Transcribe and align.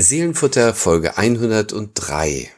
Seelenfutter 0.00 0.74
Folge 0.74 1.18
103 1.18 2.48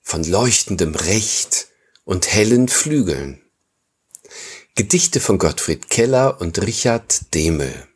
von 0.00 0.24
leuchtendem 0.24 0.94
Recht 0.94 1.66
und 2.04 2.32
hellen 2.32 2.68
Flügeln. 2.68 3.42
Gedichte 4.74 5.20
von 5.20 5.36
Gottfried 5.36 5.90
Keller 5.90 6.40
und 6.40 6.58
Richard 6.62 7.34
Demel. 7.34 7.86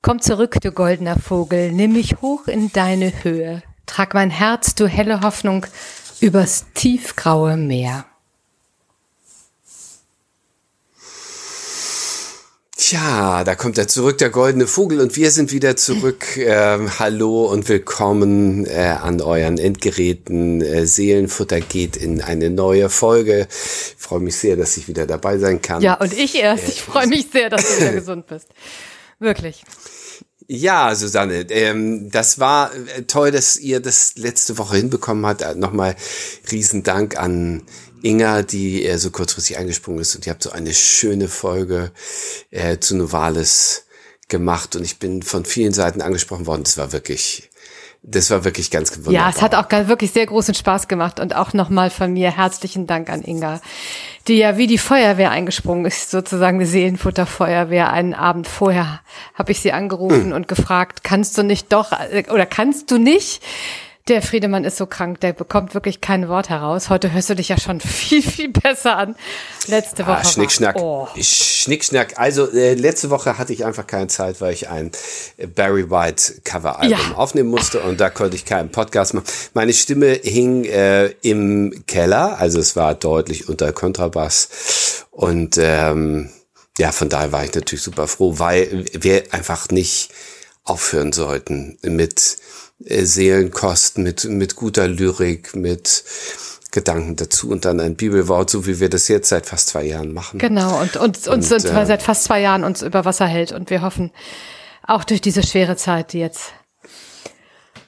Komm 0.00 0.22
zurück, 0.22 0.56
du 0.62 0.72
goldener 0.72 1.18
Vogel, 1.18 1.70
nimm 1.70 1.92
mich 1.92 2.22
hoch 2.22 2.48
in 2.48 2.72
deine 2.72 3.24
Höhe, 3.24 3.62
trag 3.84 4.14
mein 4.14 4.30
Herz, 4.30 4.74
du 4.74 4.86
helle 4.86 5.20
Hoffnung, 5.20 5.66
übers 6.22 6.64
tiefgraue 6.72 7.58
Meer. 7.58 8.06
Tja, 12.80 13.42
da 13.42 13.56
kommt 13.56 13.76
er 13.76 13.88
zurück, 13.88 14.18
der 14.18 14.30
goldene 14.30 14.68
Vogel, 14.68 15.00
und 15.00 15.16
wir 15.16 15.32
sind 15.32 15.50
wieder 15.50 15.74
zurück. 15.76 16.36
Ähm, 16.36 17.00
hallo 17.00 17.46
und 17.46 17.68
willkommen 17.68 18.66
äh, 18.66 18.94
an 19.02 19.20
euren 19.20 19.58
Endgeräten. 19.58 20.60
Äh, 20.60 20.86
Seelenfutter 20.86 21.60
geht 21.60 21.96
in 21.96 22.22
eine 22.22 22.50
neue 22.50 22.88
Folge. 22.88 23.48
Ich 23.50 23.96
freue 23.98 24.20
mich 24.20 24.36
sehr, 24.36 24.54
dass 24.54 24.76
ich 24.76 24.86
wieder 24.86 25.06
dabei 25.08 25.38
sein 25.38 25.60
kann. 25.60 25.82
Ja, 25.82 25.94
und 25.94 26.16
ich 26.16 26.36
erst. 26.36 26.68
Ich 26.68 26.82
freue 26.82 27.08
mich 27.08 27.26
sehr, 27.32 27.50
dass 27.50 27.66
du 27.66 27.80
wieder 27.80 27.92
gesund 27.94 28.28
bist. 28.28 28.46
Wirklich. 29.18 29.64
Ja, 30.46 30.94
Susanne, 30.94 31.50
ähm, 31.50 32.10
das 32.10 32.38
war 32.38 32.70
äh, 32.74 33.02
toll, 33.02 33.32
dass 33.32 33.58
ihr 33.58 33.80
das 33.80 34.14
letzte 34.16 34.56
Woche 34.56 34.76
hinbekommen 34.76 35.26
habt. 35.26 35.42
Äh, 35.42 35.56
nochmal 35.56 35.96
riesen 36.52 36.84
Dank 36.84 37.18
an 37.18 37.64
Inga, 38.02 38.42
die 38.42 38.84
äh, 38.84 38.98
so 38.98 39.10
kurzfristig 39.10 39.58
eingesprungen 39.58 40.00
ist 40.00 40.14
und 40.14 40.26
ihr 40.26 40.32
habt 40.32 40.42
so 40.42 40.50
eine 40.50 40.74
schöne 40.74 41.28
Folge 41.28 41.92
äh, 42.50 42.78
zu 42.78 42.96
Novalis 42.96 43.84
gemacht 44.28 44.76
und 44.76 44.84
ich 44.84 44.98
bin 44.98 45.22
von 45.22 45.44
vielen 45.44 45.72
Seiten 45.72 46.02
angesprochen 46.02 46.46
worden. 46.46 46.62
Das 46.64 46.78
war 46.78 46.92
wirklich, 46.92 47.50
das 48.02 48.30
war 48.30 48.44
wirklich 48.44 48.70
ganz 48.70 48.94
wunderbar. 48.96 49.12
Ja, 49.12 49.30
es 49.30 49.42
hat 49.42 49.54
auch 49.54 49.70
wirklich 49.88 50.12
sehr 50.12 50.26
großen 50.26 50.54
Spaß 50.54 50.86
gemacht 50.88 51.18
und 51.18 51.34
auch 51.34 51.52
nochmal 51.54 51.90
von 51.90 52.12
mir 52.12 52.36
herzlichen 52.36 52.86
Dank 52.86 53.10
an 53.10 53.22
Inga, 53.22 53.60
die 54.28 54.36
ja 54.36 54.56
wie 54.58 54.66
die 54.66 54.78
Feuerwehr 54.78 55.30
eingesprungen 55.30 55.86
ist, 55.86 56.10
sozusagen 56.10 56.58
eine 56.58 56.66
Seelenfutterfeuerwehr. 56.66 57.90
Einen 57.90 58.14
Abend 58.14 58.46
vorher 58.46 59.00
habe 59.34 59.52
ich 59.52 59.60
sie 59.60 59.72
angerufen 59.72 60.26
hm. 60.26 60.32
und 60.32 60.48
gefragt, 60.48 61.02
kannst 61.02 61.38
du 61.38 61.42
nicht 61.42 61.72
doch 61.72 61.92
äh, 61.92 62.24
oder 62.30 62.46
kannst 62.46 62.90
du 62.90 62.98
nicht 62.98 63.42
der 64.08 64.22
Friedemann 64.22 64.64
ist 64.64 64.76
so 64.76 64.86
krank, 64.86 65.20
der 65.20 65.32
bekommt 65.32 65.74
wirklich 65.74 66.00
kein 66.00 66.28
Wort 66.28 66.48
heraus. 66.48 66.88
Heute 66.88 67.12
hörst 67.12 67.30
du 67.30 67.34
dich 67.34 67.48
ja 67.48 67.58
schon 67.58 67.80
viel, 67.80 68.22
viel 68.22 68.50
besser 68.50 68.96
an. 68.96 69.16
Letzte 69.66 70.06
Woche. 70.06 70.18
Ah, 70.18 70.24
Schnickschnack. 70.24 70.76
Oh. 70.76 71.08
Schnickschnack. 71.20 72.18
Also 72.18 72.50
äh, 72.50 72.74
letzte 72.74 73.10
Woche 73.10 73.38
hatte 73.38 73.52
ich 73.52 73.64
einfach 73.64 73.86
keine 73.86 74.06
Zeit, 74.06 74.40
weil 74.40 74.52
ich 74.52 74.68
ein 74.68 74.90
äh, 75.36 75.46
Barry 75.46 75.90
White 75.90 76.40
Coveralbum 76.44 76.90
ja. 76.90 77.14
aufnehmen 77.16 77.50
musste 77.50 77.80
und 77.80 78.00
da 78.00 78.10
konnte 78.10 78.36
ich 78.36 78.44
keinen 78.44 78.70
Podcast 78.70 79.14
machen. 79.14 79.26
Meine 79.54 79.72
Stimme 79.72 80.12
hing 80.22 80.64
äh, 80.64 81.08
im 81.22 81.84
Keller, 81.86 82.38
also 82.38 82.58
es 82.58 82.76
war 82.76 82.94
deutlich 82.94 83.48
unter 83.48 83.72
Kontrabass 83.72 85.06
und 85.10 85.58
ähm, 85.58 86.30
ja, 86.78 86.92
von 86.92 87.08
daher 87.08 87.32
war 87.32 87.44
ich 87.44 87.52
natürlich 87.54 87.82
super 87.82 88.06
froh, 88.06 88.38
weil 88.38 88.86
wir 88.92 89.24
einfach 89.32 89.68
nicht 89.70 90.10
aufhören 90.68 91.12
sollten 91.12 91.78
mit 91.82 92.38
äh, 92.84 93.04
Seelenkost, 93.04 93.98
mit, 93.98 94.24
mit 94.24 94.56
guter 94.56 94.88
Lyrik, 94.88 95.56
mit 95.56 96.04
Gedanken 96.70 97.16
dazu 97.16 97.48
und 97.48 97.64
dann 97.64 97.80
ein 97.80 97.96
Bibelwort, 97.96 98.50
so 98.50 98.66
wie 98.66 98.78
wir 98.78 98.90
das 98.90 99.08
jetzt 99.08 99.30
seit 99.30 99.46
fast 99.46 99.68
zwei 99.68 99.84
Jahren 99.84 100.12
machen. 100.12 100.38
Genau, 100.38 100.80
und 100.80 100.96
uns, 100.96 101.26
uns 101.26 101.50
und, 101.50 101.64
äh, 101.64 101.86
seit 101.86 102.02
fast 102.02 102.24
zwei 102.24 102.40
Jahren 102.40 102.64
uns 102.64 102.82
über 102.82 103.04
Wasser 103.04 103.26
hält 103.26 103.52
und 103.52 103.70
wir 103.70 103.82
hoffen, 103.82 104.10
auch 104.86 105.04
durch 105.04 105.20
diese 105.20 105.42
schwere 105.42 105.76
Zeit, 105.76 106.12
die 106.12 106.18
jetzt 106.18 106.52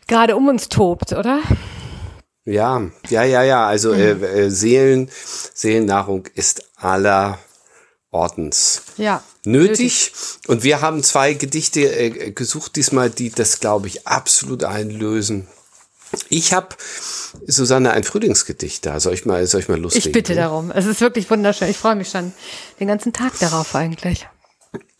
gerade 0.06 0.37
um 0.37 0.49
uns 0.49 0.69
tobt, 0.69 1.12
oder? 1.12 1.41
Ja, 2.44 2.82
ja, 3.10 3.22
ja, 3.22 3.43
ja. 3.43 3.66
Also 3.66 3.93
mhm. 3.93 4.00
äh, 4.00 4.10
äh, 4.10 4.50
Seelen, 4.50 5.10
Seelennahrung 5.55 6.26
ist 6.34 6.65
aller 6.76 7.38
Ordens 8.12 8.82
ja, 8.97 9.22
nötig. 9.44 9.78
nötig. 9.78 10.12
Und 10.48 10.65
wir 10.65 10.81
haben 10.81 11.03
zwei 11.03 11.34
Gedichte 11.34 11.81
äh, 11.82 12.32
gesucht 12.32 12.76
diesmal, 12.76 13.09
die 13.10 13.31
das, 13.31 13.60
glaube 13.60 13.87
ich, 13.87 14.06
absolut 14.06 14.65
einlösen. 14.65 15.47
Ich 16.28 16.53
habe, 16.53 16.75
Susanne, 17.47 17.93
ein 17.93 18.03
Frühlingsgedicht 18.03 18.84
da. 18.84 18.99
Soll 18.99 19.15
ich 19.15 19.26
mal, 19.26 19.47
soll 19.47 19.60
ich 19.60 19.69
mal 19.69 19.78
lustig? 19.78 20.06
Ich 20.06 20.12
bitte 20.12 20.34
darum. 20.34 20.72
Es 20.72 20.87
ist 20.87 21.00
wirklich 21.00 21.31
wunderschön. 21.31 21.69
Ich 21.69 21.78
freue 21.78 21.94
mich 21.94 22.09
schon 22.09 22.32
den 22.81 22.88
ganzen 22.88 23.12
Tag 23.12 23.38
darauf 23.38 23.76
eigentlich. 23.76 24.26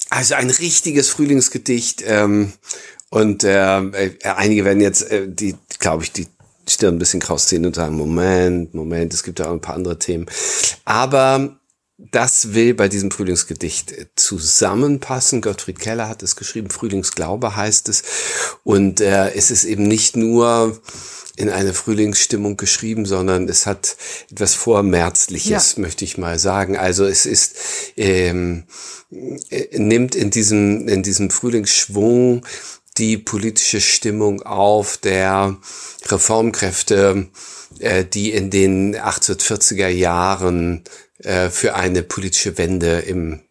Also 0.09 0.35
ein 0.35 0.51
richtiges 0.51 1.09
Frühlingsgedicht. 1.09 2.05
Ähm, 2.07 2.53
und 3.11 3.43
äh, 3.43 3.81
äh 3.81 4.17
einige 4.23 4.65
werden 4.65 4.81
jetzt, 4.81 5.11
äh, 5.11 5.27
die, 5.27 5.57
glaube 5.81 6.05
ich, 6.05 6.13
die 6.13 6.29
Stirn 6.69 6.95
ein 6.95 6.99
bisschen 7.01 7.19
kraus 7.19 7.49
ziehen 7.49 7.67
und 7.67 7.75
sagen, 7.75 7.97
Moment, 7.97 8.75
Moment, 8.75 9.13
es 9.13 9.25
gibt 9.25 9.41
ja 9.41 9.49
auch 9.49 9.53
ein 9.53 9.61
paar 9.61 9.75
andere 9.75 9.99
Themen. 9.99 10.27
Aber 10.85 11.60
das 12.13 12.55
will 12.55 12.75
bei 12.75 12.89
diesem 12.89 13.11
Frühlingsgedicht 13.11 13.95
zusammenpassen. 14.17 15.43
Gottfried 15.43 15.79
Keller 15.79 16.09
hat 16.09 16.23
es 16.23 16.37
geschrieben, 16.37 16.71
Frühlingsglaube 16.71 17.57
heißt 17.57 17.89
es. 17.89 18.03
Und 18.65 19.01
äh, 19.01 19.33
es 19.35 19.51
ist 19.51 19.65
eben 19.65 19.85
nicht 19.85 20.17
nur 20.17 20.81
in 21.37 21.51
eine 21.51 21.73
Frühlingsstimmung 21.73 22.57
geschrieben, 22.57 23.07
sondern 23.07 23.49
es 23.49 23.67
hat 23.67 23.97
etwas 24.31 24.55
Vormärzliches, 24.55 25.75
ja. 25.77 25.83
möchte 25.83 26.05
ich 26.05 26.19
mal 26.19 26.39
sagen. 26.39 26.77
Also 26.77 27.05
es 27.05 27.27
ist, 27.27 27.57
ähm, 27.97 28.65
äh, 29.51 29.79
nimmt 29.79 30.15
in 30.15 30.31
diesem, 30.31 30.89
in 30.89 31.03
diesem 31.03 31.31
Frühlingsschwung 31.31 32.45
die 32.99 33.17
politische 33.17 33.81
Stimmung 33.81 34.43
auf 34.43 34.97
der 34.99 35.57
Reformkräfte, 36.07 37.29
äh, 37.79 38.05
die 38.05 38.33
in 38.33 38.51
den 38.51 38.97
1840er 38.97 39.89
Jahren 39.89 40.85
äh, 41.23 41.51
für 41.51 41.75
eine 41.75 42.03
politische 42.03 42.59
Wende 42.59 43.01
im 43.01 43.43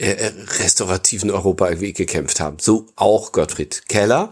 äh, 0.00 0.12
äh, 0.12 0.32
restaurativen 0.60 1.30
Europa 1.30 1.68
irgendwie 1.68 1.92
gekämpft 1.92 2.40
haben. 2.40 2.56
So 2.58 2.86
auch 2.96 3.32
Gottfried 3.32 3.82
Keller. 3.86 4.30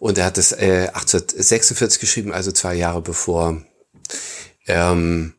Und 0.00 0.18
er 0.18 0.24
hat 0.24 0.38
es 0.38 0.50
äh, 0.50 0.88
1846 0.92 2.00
geschrieben, 2.00 2.32
also 2.32 2.50
zwei 2.50 2.74
Jahre 2.74 3.00
bevor 3.00 3.62
ähm, 4.66 5.34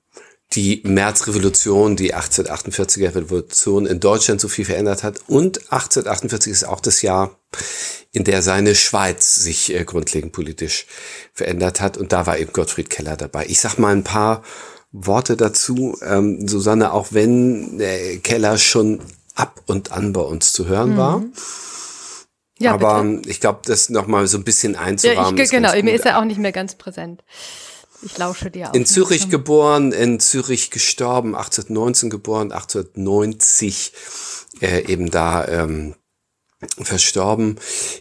die 0.54 0.82
Märzrevolution, 0.86 1.98
die 1.98 2.16
1848er 2.16 3.14
Revolution 3.16 3.86
in 3.86 4.00
Deutschland 4.00 4.40
so 4.40 4.48
viel 4.48 4.64
verändert 4.64 5.04
hat. 5.04 5.20
Und 5.28 5.60
1848 5.74 6.54
ist 6.54 6.64
auch 6.64 6.80
das 6.80 7.02
Jahr, 7.02 7.38
in 8.14 8.24
der 8.24 8.42
seine 8.42 8.76
Schweiz 8.76 9.36
sich 9.36 9.74
äh, 9.74 9.84
grundlegend 9.84 10.32
politisch 10.32 10.86
verändert 11.34 11.82
hat. 11.82 11.98
Und 11.98 12.14
da 12.14 12.26
war 12.26 12.40
eben 12.40 12.54
Gottfried 12.54 12.90
Keller 12.90 13.18
dabei. 13.18 13.46
Ich 13.48 13.60
sag 13.60 13.78
mal 13.78 13.94
ein 13.94 14.06
paar 14.06 14.42
Worte 14.92 15.38
dazu, 15.38 15.98
ähm, 16.02 16.48
Susanne, 16.48 16.94
auch 16.94 17.08
wenn 17.12 17.78
der 17.78 18.18
Keller 18.20 18.58
schon 18.58 19.00
ab 19.36 19.62
und 19.68 19.92
an 19.92 20.14
bei 20.14 20.22
uns 20.22 20.54
zu 20.54 20.68
hören 20.68 20.94
mhm. 20.94 20.98
war. 20.98 21.24
Ja, 22.60 22.74
aber 22.74 23.04
bitte. 23.04 23.30
ich 23.30 23.40
glaube, 23.40 23.62
das 23.66 23.90
nochmal 23.90 24.28
so 24.28 24.38
ein 24.38 24.44
bisschen 24.44 24.76
einzurahmen. 24.76 25.38
Ja, 25.38 25.44
ich, 25.44 25.50
genau, 25.50 25.72
mir 25.82 25.94
ist 25.94 26.06
er 26.06 26.20
auch 26.20 26.26
nicht 26.26 26.40
mehr 26.40 26.52
ganz 26.52 26.76
präsent. 26.76 27.24
Ich 28.02 28.18
lausche 28.18 28.52
dir 28.52 28.70
auch. 28.70 28.74
In 28.74 28.86
Zürich 28.86 29.30
geboren, 29.30 29.92
in 29.92 30.20
Zürich 30.20 30.72
gestorben, 30.72 31.36
1819 31.36 32.10
geboren, 32.10 32.52
1890 32.52 33.94
äh, 34.62 34.86
eben 34.92 35.10
da 35.10 35.48
ähm, 35.48 35.96
verstorben, 36.82 37.58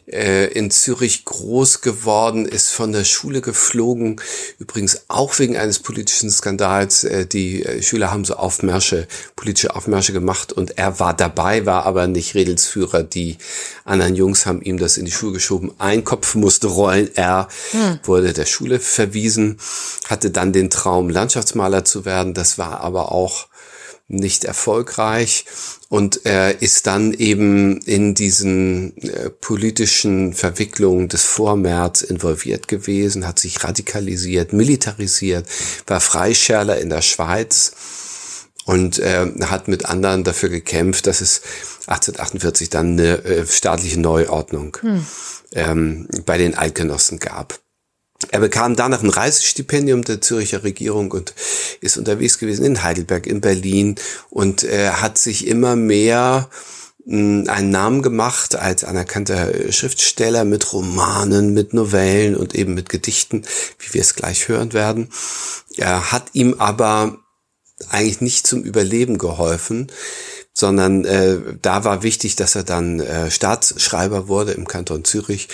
äh, 0.07 0.47
in 0.53 0.73
Zürich 0.73 1.25
groß 1.25 1.81
geworden, 1.81 2.45
ist 2.45 2.71
von 2.71 2.91
der 2.91 3.05
Schule 3.05 3.41
geflogen, 3.41 4.21
übrigens 4.59 5.03
auch 5.07 5.39
wegen 5.39 5.57
eines 5.57 5.79
politischen 5.79 6.29
Skandals. 6.29 7.05
Äh, 7.05 7.27
die 7.27 7.65
äh, 7.65 7.83
Schüler 7.83 8.11
haben 8.11 8.25
so 8.25 8.35
Aufmärsche, 8.35 9.07
politische 9.37 9.77
Aufmärsche 9.77 10.13
gemacht 10.13 10.53
und 10.53 10.77
er 10.77 10.99
war 10.99 11.15
dabei, 11.15 11.67
war 11.67 11.87
aber 11.87 12.09
nicht 12.09 12.35
Redelsführer. 12.35 13.05
Die 13.05 13.39
anderen 13.85 14.17
Jungs 14.17 14.45
haben 14.45 14.61
ihm 14.61 14.79
das 14.79 14.97
in 14.97 15.05
die 15.05 15.13
Schule 15.13 15.35
geschoben. 15.35 15.73
Ein 15.79 16.03
Kopf 16.03 16.35
musste 16.35 16.67
rollen. 16.67 17.11
Er 17.15 17.47
hm. 17.71 18.01
wurde 18.03 18.33
der 18.33 18.47
Schule 18.47 18.81
verwiesen, 18.81 19.59
hatte 20.09 20.33
dann 20.33 20.53
den 20.53 20.69
Traum, 20.69 21.11
Landschaftsmaler 21.11 21.85
zu 21.85 22.05
werden. 22.05 22.35
Das 22.35 22.59
war 22.59 22.81
aber 22.81 23.13
auch 23.13 23.47
nicht 24.09 24.45
erfolgreich 24.45 25.45
und 25.91 26.25
er 26.25 26.63
ist 26.63 26.87
dann 26.87 27.13
eben 27.13 27.79
in 27.83 28.15
diesen 28.15 28.97
äh, 28.97 29.29
politischen 29.29 30.33
Verwicklungen 30.33 31.09
des 31.09 31.25
Vormärz 31.25 32.01
involviert 32.01 32.69
gewesen, 32.69 33.27
hat 33.27 33.39
sich 33.39 33.63
radikalisiert, 33.63 34.55
militarisiert, 34.55 35.47
war 35.87 36.01
Freischärler 36.01 36.79
in 36.81 36.89
der 36.89 37.03
Schweiz 37.03 37.73
und 38.65 38.99
äh, 38.99 39.27
hat 39.45 39.69
mit 39.69 39.87
anderen 39.87 40.25
dafür 40.25 40.49
gekämpft, 40.49 41.07
dass 41.07 41.21
es 41.21 41.43
1848 41.87 42.71
dann 42.71 42.93
eine 42.93 43.25
äh, 43.25 43.47
staatliche 43.47 44.01
Neuordnung 44.01 44.77
hm. 44.81 45.07
ähm, 45.53 46.09
bei 46.25 46.39
den 46.39 46.57
Eidgenossen 46.57 47.19
gab. 47.19 47.61
Er 48.31 48.41
bekam 48.41 48.75
danach 48.75 49.03
ein 49.03 49.11
Reisestipendium 49.11 50.03
der 50.03 50.21
Zürcher 50.21 50.65
Regierung 50.65 51.13
und 51.13 51.35
ist 51.81 51.97
unterwegs 51.97 52.39
gewesen 52.39 52.65
in 52.65 52.83
Heidelberg, 52.83 53.27
in 53.27 53.41
Berlin 53.41 53.95
und 54.29 54.65
äh, 54.65 54.91
hat 54.91 55.19
sich 55.19 55.47
immer 55.47 55.77
mehr 55.77 56.51
einen 57.09 57.71
Namen 57.71 58.03
gemacht 58.03 58.55
als 58.55 58.85
anerkannter 58.85 59.73
Schriftsteller 59.73 60.45
mit 60.45 60.75
Romanen, 60.75 61.55
mit 61.55 61.73
Novellen 61.73 62.37
und 62.37 62.55
eben 62.55 62.75
mit 62.75 62.91
Gedichten, 62.91 63.45
wie 63.79 63.95
wir 63.95 64.03
es 64.03 64.15
gleich 64.15 64.49
hören 64.49 64.75
werden. 64.75 65.09
Er 65.79 66.13
hat 66.13 66.27
ihm 66.35 66.55
aber 66.59 67.19
eigentlich 67.89 68.21
nicht 68.21 68.47
zum 68.47 68.63
Überleben 68.63 69.17
geholfen, 69.17 69.91
sondern 70.59 71.05
äh, 71.05 71.39
da 71.63 71.85
war 71.85 72.03
wichtig, 72.03 72.35
dass 72.35 72.57
er 72.57 72.65
dann 72.65 72.99
äh, 72.99 73.31
Staatsschreiber 73.31 74.27
wurde 74.27 74.51
im 74.53 74.67
Kanton 74.67 75.05
Zürich 75.05 75.47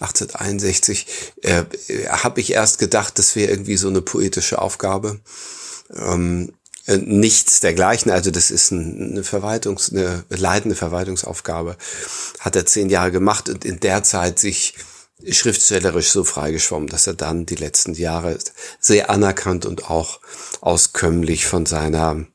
1861. 0.00 1.06
Äh, 1.42 1.62
Habe 2.08 2.40
ich 2.40 2.52
erst 2.52 2.80
gedacht, 2.80 3.16
das 3.20 3.36
wäre 3.36 3.52
irgendwie 3.52 3.76
so 3.76 3.86
eine 3.86 4.02
poetische 4.02 4.60
Aufgabe. 4.60 5.20
Ähm, 5.94 6.52
äh, 6.86 6.96
nichts 6.96 7.60
dergleichen, 7.60 8.10
also 8.10 8.32
das 8.32 8.50
ist 8.50 8.72
eine 8.72 9.22
Verwaltungs, 9.22 9.92
eine 9.92 10.24
leitende 10.30 10.74
Verwaltungsaufgabe, 10.74 11.76
hat 12.40 12.56
er 12.56 12.66
zehn 12.66 12.90
Jahre 12.90 13.12
gemacht 13.12 13.48
und 13.48 13.64
in 13.64 13.78
der 13.78 14.02
Zeit 14.02 14.40
sich 14.40 14.74
schriftstellerisch 15.30 16.10
so 16.10 16.24
freigeschwommen, 16.24 16.88
dass 16.88 17.06
er 17.06 17.14
dann 17.14 17.46
die 17.46 17.54
letzten 17.54 17.94
Jahre 17.94 18.36
sehr 18.80 19.10
anerkannt 19.10 19.64
und 19.64 19.88
auch 19.90 20.18
auskömmlich 20.60 21.46
von 21.46 21.66
seiner 21.66 22.26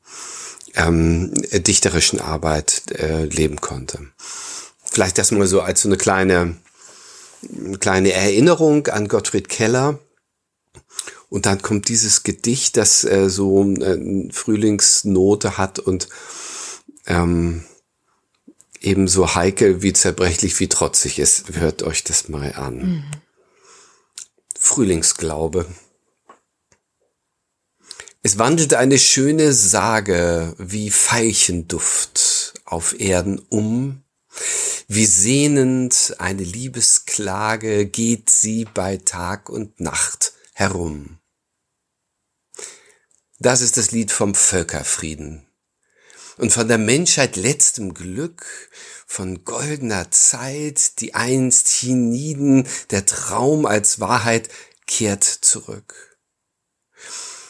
ähm, 0.76 1.32
dichterischen 1.52 2.20
Arbeit 2.20 2.82
äh, 2.92 3.24
leben 3.24 3.60
konnte. 3.60 3.98
Vielleicht 4.84 5.18
das 5.18 5.32
mal 5.32 5.46
so 5.46 5.60
als 5.60 5.82
so 5.82 5.88
eine 5.88 5.96
kleine, 5.96 6.56
kleine 7.80 8.12
Erinnerung 8.12 8.86
an 8.86 9.08
Gottfried 9.08 9.48
Keller. 9.48 9.98
Und 11.28 11.46
dann 11.46 11.60
kommt 11.60 11.88
dieses 11.88 12.22
Gedicht, 12.22 12.76
das 12.76 13.04
äh, 13.04 13.28
so 13.28 13.64
äh, 13.74 14.30
Frühlingsnote 14.30 15.58
hat 15.58 15.78
und 15.80 16.08
ähm, 17.06 17.64
ebenso 18.80 19.34
heikel 19.34 19.82
wie 19.82 19.92
zerbrechlich 19.92 20.58
wie 20.60 20.68
trotzig 20.68 21.18
ist. 21.18 21.44
Hört 21.54 21.82
euch 21.82 22.04
das 22.04 22.28
mal 22.28 22.52
an. 22.52 22.76
Mhm. 22.76 23.04
Frühlingsglaube. 24.58 25.66
Es 28.26 28.38
wandelte 28.38 28.80
eine 28.80 28.98
schöne 28.98 29.52
Sage 29.52 30.56
wie 30.58 30.90
Veilchenduft 30.90 32.54
auf 32.64 32.98
Erden 32.98 33.38
um, 33.38 34.02
wie 34.88 35.06
sehnend 35.06 36.16
eine 36.18 36.42
Liebesklage 36.42 37.86
geht 37.86 38.28
sie 38.28 38.64
bei 38.64 38.96
Tag 38.96 39.48
und 39.48 39.78
Nacht 39.78 40.32
herum. 40.54 41.20
Das 43.38 43.60
ist 43.60 43.76
das 43.76 43.92
Lied 43.92 44.10
vom 44.10 44.34
Völkerfrieden. 44.34 45.46
Und 46.36 46.52
von 46.52 46.66
der 46.66 46.78
Menschheit 46.78 47.36
letztem 47.36 47.94
Glück, 47.94 48.44
von 49.06 49.44
goldener 49.44 50.10
Zeit, 50.10 50.98
die 51.00 51.14
einst 51.14 51.68
hienieden, 51.68 52.66
der 52.90 53.06
Traum 53.06 53.66
als 53.66 54.00
Wahrheit 54.00 54.48
kehrt 54.88 55.22
zurück 55.22 56.05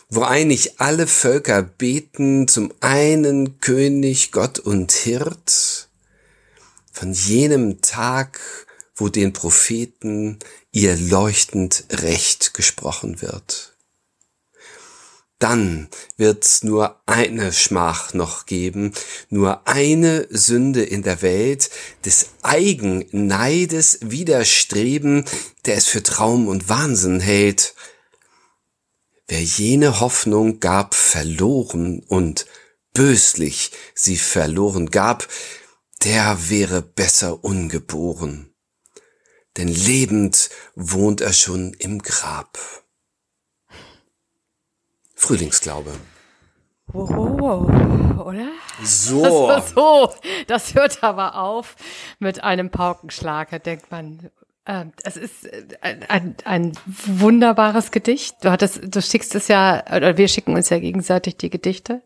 wo 0.08 0.22
einig 0.22 0.80
alle 0.80 1.06
Völker 1.06 1.62
beten 1.62 2.48
zum 2.48 2.72
einen 2.80 3.60
König, 3.60 4.32
Gott 4.32 4.58
und 4.58 4.92
Hirt, 4.92 5.88
von 6.92 7.12
jenem 7.12 7.80
Tag, 7.82 8.40
wo 8.94 9.08
den 9.08 9.32
Propheten 9.32 10.38
ihr 10.72 10.96
leuchtend 10.96 11.84
Recht 11.90 12.54
gesprochen 12.54 13.20
wird. 13.20 13.76
Dann 15.38 15.88
wird's 16.16 16.62
nur 16.62 16.98
eine 17.04 17.52
Schmach 17.52 18.14
noch 18.14 18.46
geben, 18.46 18.92
nur 19.28 19.68
eine 19.68 20.26
Sünde 20.30 20.82
in 20.82 21.02
der 21.02 21.20
Welt, 21.20 21.68
des 22.06 22.30
Eigenneides 22.40 23.98
widerstreben, 24.00 25.26
der 25.66 25.76
es 25.76 25.86
für 25.86 26.02
Traum 26.02 26.48
und 26.48 26.70
Wahnsinn 26.70 27.20
hält, 27.20 27.74
Wer 29.28 29.42
jene 29.42 30.00
Hoffnung 30.00 30.60
gab, 30.60 30.94
verloren 30.94 32.00
und 32.06 32.46
böslich 32.92 33.72
sie 33.94 34.16
verloren 34.16 34.90
gab, 34.90 35.26
der 36.04 36.48
wäre 36.48 36.80
besser 36.82 37.42
ungeboren. 37.42 38.54
Denn 39.56 39.68
lebend 39.68 40.50
wohnt 40.74 41.20
er 41.20 41.32
schon 41.32 41.72
im 41.74 42.02
Grab. 42.02 42.58
Frühlingsglaube. 45.14 45.92
Wow, 46.92 47.68
oder? 48.24 48.48
So. 48.82 49.48
Das, 49.48 49.70
so. 49.70 50.14
das 50.46 50.74
hört 50.74 51.02
aber 51.02 51.36
auf 51.36 51.74
mit 52.18 52.44
einem 52.44 52.70
Paukenschlag. 52.70 53.50
Da 53.50 53.58
denkt 53.58 53.90
man, 53.90 54.30
es 55.04 55.16
ist 55.16 55.46
äh, 55.46 55.64
ein, 56.08 56.34
ein, 56.44 56.72
wunderbares 56.86 57.92
Gedicht. 57.92 58.36
Du 58.42 58.50
hattest, 58.50 58.80
du 58.94 59.00
schickst 59.00 59.34
es 59.34 59.48
ja, 59.48 59.84
oder 59.94 60.16
wir 60.16 60.28
schicken 60.28 60.54
uns 60.54 60.70
ja 60.70 60.78
gegenseitig 60.78 61.36
die 61.36 61.50
Gedichte. 61.50 62.02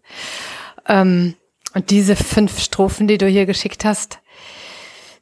Ähm, 0.86 1.34
und 1.72 1.90
diese 1.90 2.16
fünf 2.16 2.58
Strophen, 2.58 3.08
die 3.08 3.18
du 3.18 3.26
hier 3.26 3.46
geschickt 3.46 3.84
hast, 3.84 4.18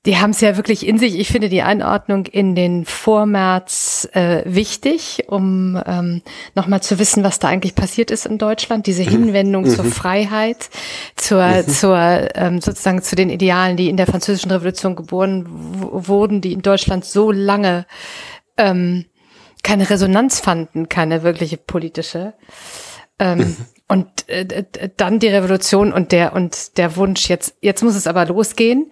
die 0.09 0.17
haben 0.17 0.31
es 0.31 0.41
ja 0.41 0.57
wirklich 0.57 0.87
in 0.87 0.99
sich. 0.99 1.19
Ich 1.19 1.29
finde 1.29 1.51
die 1.51 1.61
Einordnung 1.61 2.25
in 2.25 2.55
den 2.55 2.87
Vormärz 2.87 4.09
äh, 4.15 4.43
wichtig, 4.47 5.25
um 5.29 5.79
ähm, 5.85 6.23
nochmal 6.55 6.83
zu 6.83 6.99
wissen, 6.99 7.25
was 7.25 7.41
da 7.41 7.49
eigentlich 7.49 7.75
passiert 7.75 8.11
ist 8.11 8.25
in 8.25 8.39
Deutschland. 8.39 8.87
Diese. 8.87 9.03
Hinwendung 9.19 9.65
mhm. 9.65 9.71
zur 9.71 9.85
Freiheit, 9.85 10.71
zur, 11.17 11.45
mhm. 11.45 11.69
zur 11.69 12.29
ähm, 12.35 12.61
sozusagen 12.61 13.03
zu 13.03 13.17
den 13.17 13.29
Idealen, 13.29 13.77
die 13.77 13.91
in 13.91 13.99
der 13.99 14.07
Französischen 14.07 14.51
Revolution 14.51 14.97
geboren 14.97 15.45
wurden, 15.49 16.41
die 16.41 16.55
in 16.55 16.63
Deutschland 16.63 17.05
so 17.05 17.31
lange 17.31 17.87
ähm, 18.57 19.05
keine 19.63 19.91
Resonanz 19.91 20.41
fanden, 20.41 20.89
keine 20.89 21.23
wirkliche 21.23 21.59
politische. 21.59 22.33
Ähm, 23.19 23.39
mhm. 23.39 23.57
Und 23.89 24.29
äh, 24.29 24.65
dann 24.97 25.19
die 25.19 25.29
Revolution 25.29 25.93
und 25.93 26.13
der 26.13 26.33
und 26.33 26.79
der 26.79 26.97
Wunsch 26.97 27.29
jetzt 27.29 27.57
jetzt 27.61 27.83
muss 27.83 27.95
es 27.95 28.07
aber 28.07 28.25
losgehen 28.25 28.91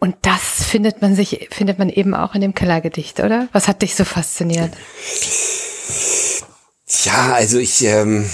und 0.00 0.16
das 0.22 0.64
findet 0.64 1.02
man 1.02 1.14
sich, 1.14 1.48
findet 1.50 1.78
man 1.78 1.90
eben 1.90 2.14
auch 2.14 2.34
in 2.34 2.40
dem 2.40 2.54
Kellergedicht, 2.54 3.20
oder? 3.20 3.48
Was 3.52 3.68
hat 3.68 3.82
dich 3.82 3.94
so 3.94 4.04
fasziniert? 4.04 4.72
Ja, 7.04 7.32
also 7.34 7.58
ich, 7.58 7.84
ähm, 7.84 8.28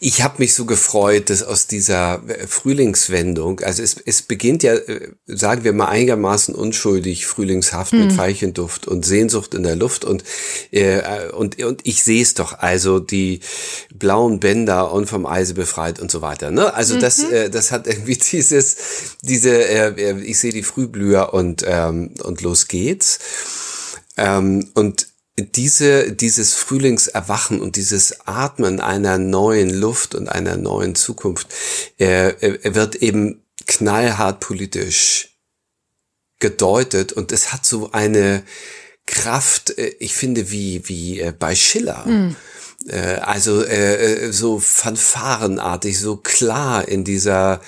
ich 0.00 0.22
habe 0.22 0.36
mich 0.38 0.54
so 0.54 0.64
gefreut, 0.64 1.30
dass 1.30 1.42
aus 1.42 1.66
dieser 1.66 2.22
äh, 2.28 2.46
Frühlingswendung, 2.46 3.60
also 3.60 3.82
es, 3.82 3.96
es 4.04 4.22
beginnt 4.22 4.62
ja, 4.62 4.74
äh, 4.74 5.10
sagen 5.26 5.64
wir 5.64 5.72
mal, 5.72 5.88
einigermaßen 5.88 6.54
unschuldig, 6.54 7.26
frühlingshaft 7.26 7.92
mhm. 7.92 8.06
mit 8.06 8.16
Veilchenduft 8.16 8.86
und 8.86 9.04
Sehnsucht 9.04 9.54
in 9.54 9.62
der 9.62 9.76
Luft 9.76 10.04
und, 10.04 10.24
äh, 10.70 11.28
und, 11.30 11.62
und 11.62 11.86
ich 11.86 12.02
sehe 12.02 12.22
es 12.22 12.34
doch, 12.34 12.58
also 12.58 12.98
die 12.98 13.40
blauen 13.94 14.40
Bänder 14.40 14.92
und 14.92 15.06
vom 15.06 15.26
Eise 15.26 15.54
befreit 15.54 16.00
und 16.00 16.10
so 16.10 16.22
weiter. 16.22 16.50
Ne? 16.50 16.72
Also 16.74 16.96
mhm. 16.96 17.00
das, 17.00 17.22
äh, 17.24 17.50
das 17.50 17.72
hat 17.72 17.86
irgendwie 17.86 18.16
dieses, 18.32 18.76
diese, 19.22 19.68
äh, 19.68 20.20
ich 20.20 20.38
sehe 20.38 20.52
die 20.52 20.62
Frühblüher 20.62 21.32
und, 21.34 21.64
ähm, 21.66 22.14
und 22.22 22.42
los 22.42 22.68
geht's. 22.68 23.18
Ähm, 24.16 24.70
und 24.74 25.08
diese, 25.38 26.12
dieses 26.12 26.54
Frühlingserwachen 26.54 27.60
und 27.60 27.76
dieses 27.76 28.26
Atmen 28.26 28.80
einer 28.80 29.18
neuen 29.18 29.70
Luft 29.70 30.14
und 30.14 30.28
einer 30.28 30.56
neuen 30.56 30.94
Zukunft, 30.94 31.48
er 31.98 32.36
wird 32.74 32.96
eben 32.96 33.42
knallhart 33.66 34.40
politisch 34.40 35.36
gedeutet 36.38 37.12
und 37.12 37.32
es 37.32 37.52
hat 37.52 37.64
so 37.66 37.92
eine 37.92 38.42
Kraft, 39.06 39.78
äh, 39.78 39.94
ich 40.00 40.14
finde, 40.14 40.50
wie, 40.50 40.88
wie 40.88 41.20
äh, 41.20 41.32
bei 41.32 41.54
Schiller. 41.54 42.04
Mhm 42.06 42.30
äh, 42.30 42.55
also 42.92 43.64
äh, 43.64 44.26
äh, 44.26 44.32
so 44.32 44.58
fanfarenartig, 44.58 45.98
so 45.98 46.16
klar 46.16 46.86
in 46.86 47.04
dieser 47.04 47.60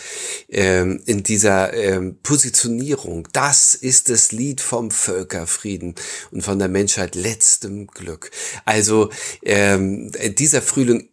ähm, 0.48 1.00
in 1.06 1.22
dieser 1.22 1.74
ähm, 1.74 2.18
Positionierung. 2.22 3.26
Das 3.32 3.74
ist 3.74 4.10
das 4.10 4.32
Lied 4.32 4.60
vom 4.60 4.90
Völkerfrieden 4.90 5.94
und 6.30 6.42
von 6.42 6.58
der 6.58 6.68
Menschheit 6.68 7.14
letztem 7.14 7.86
Glück. 7.88 8.30
Also 8.64 9.10
ähm, 9.42 10.12
dieser 10.36 10.62
Frühling 10.62 11.08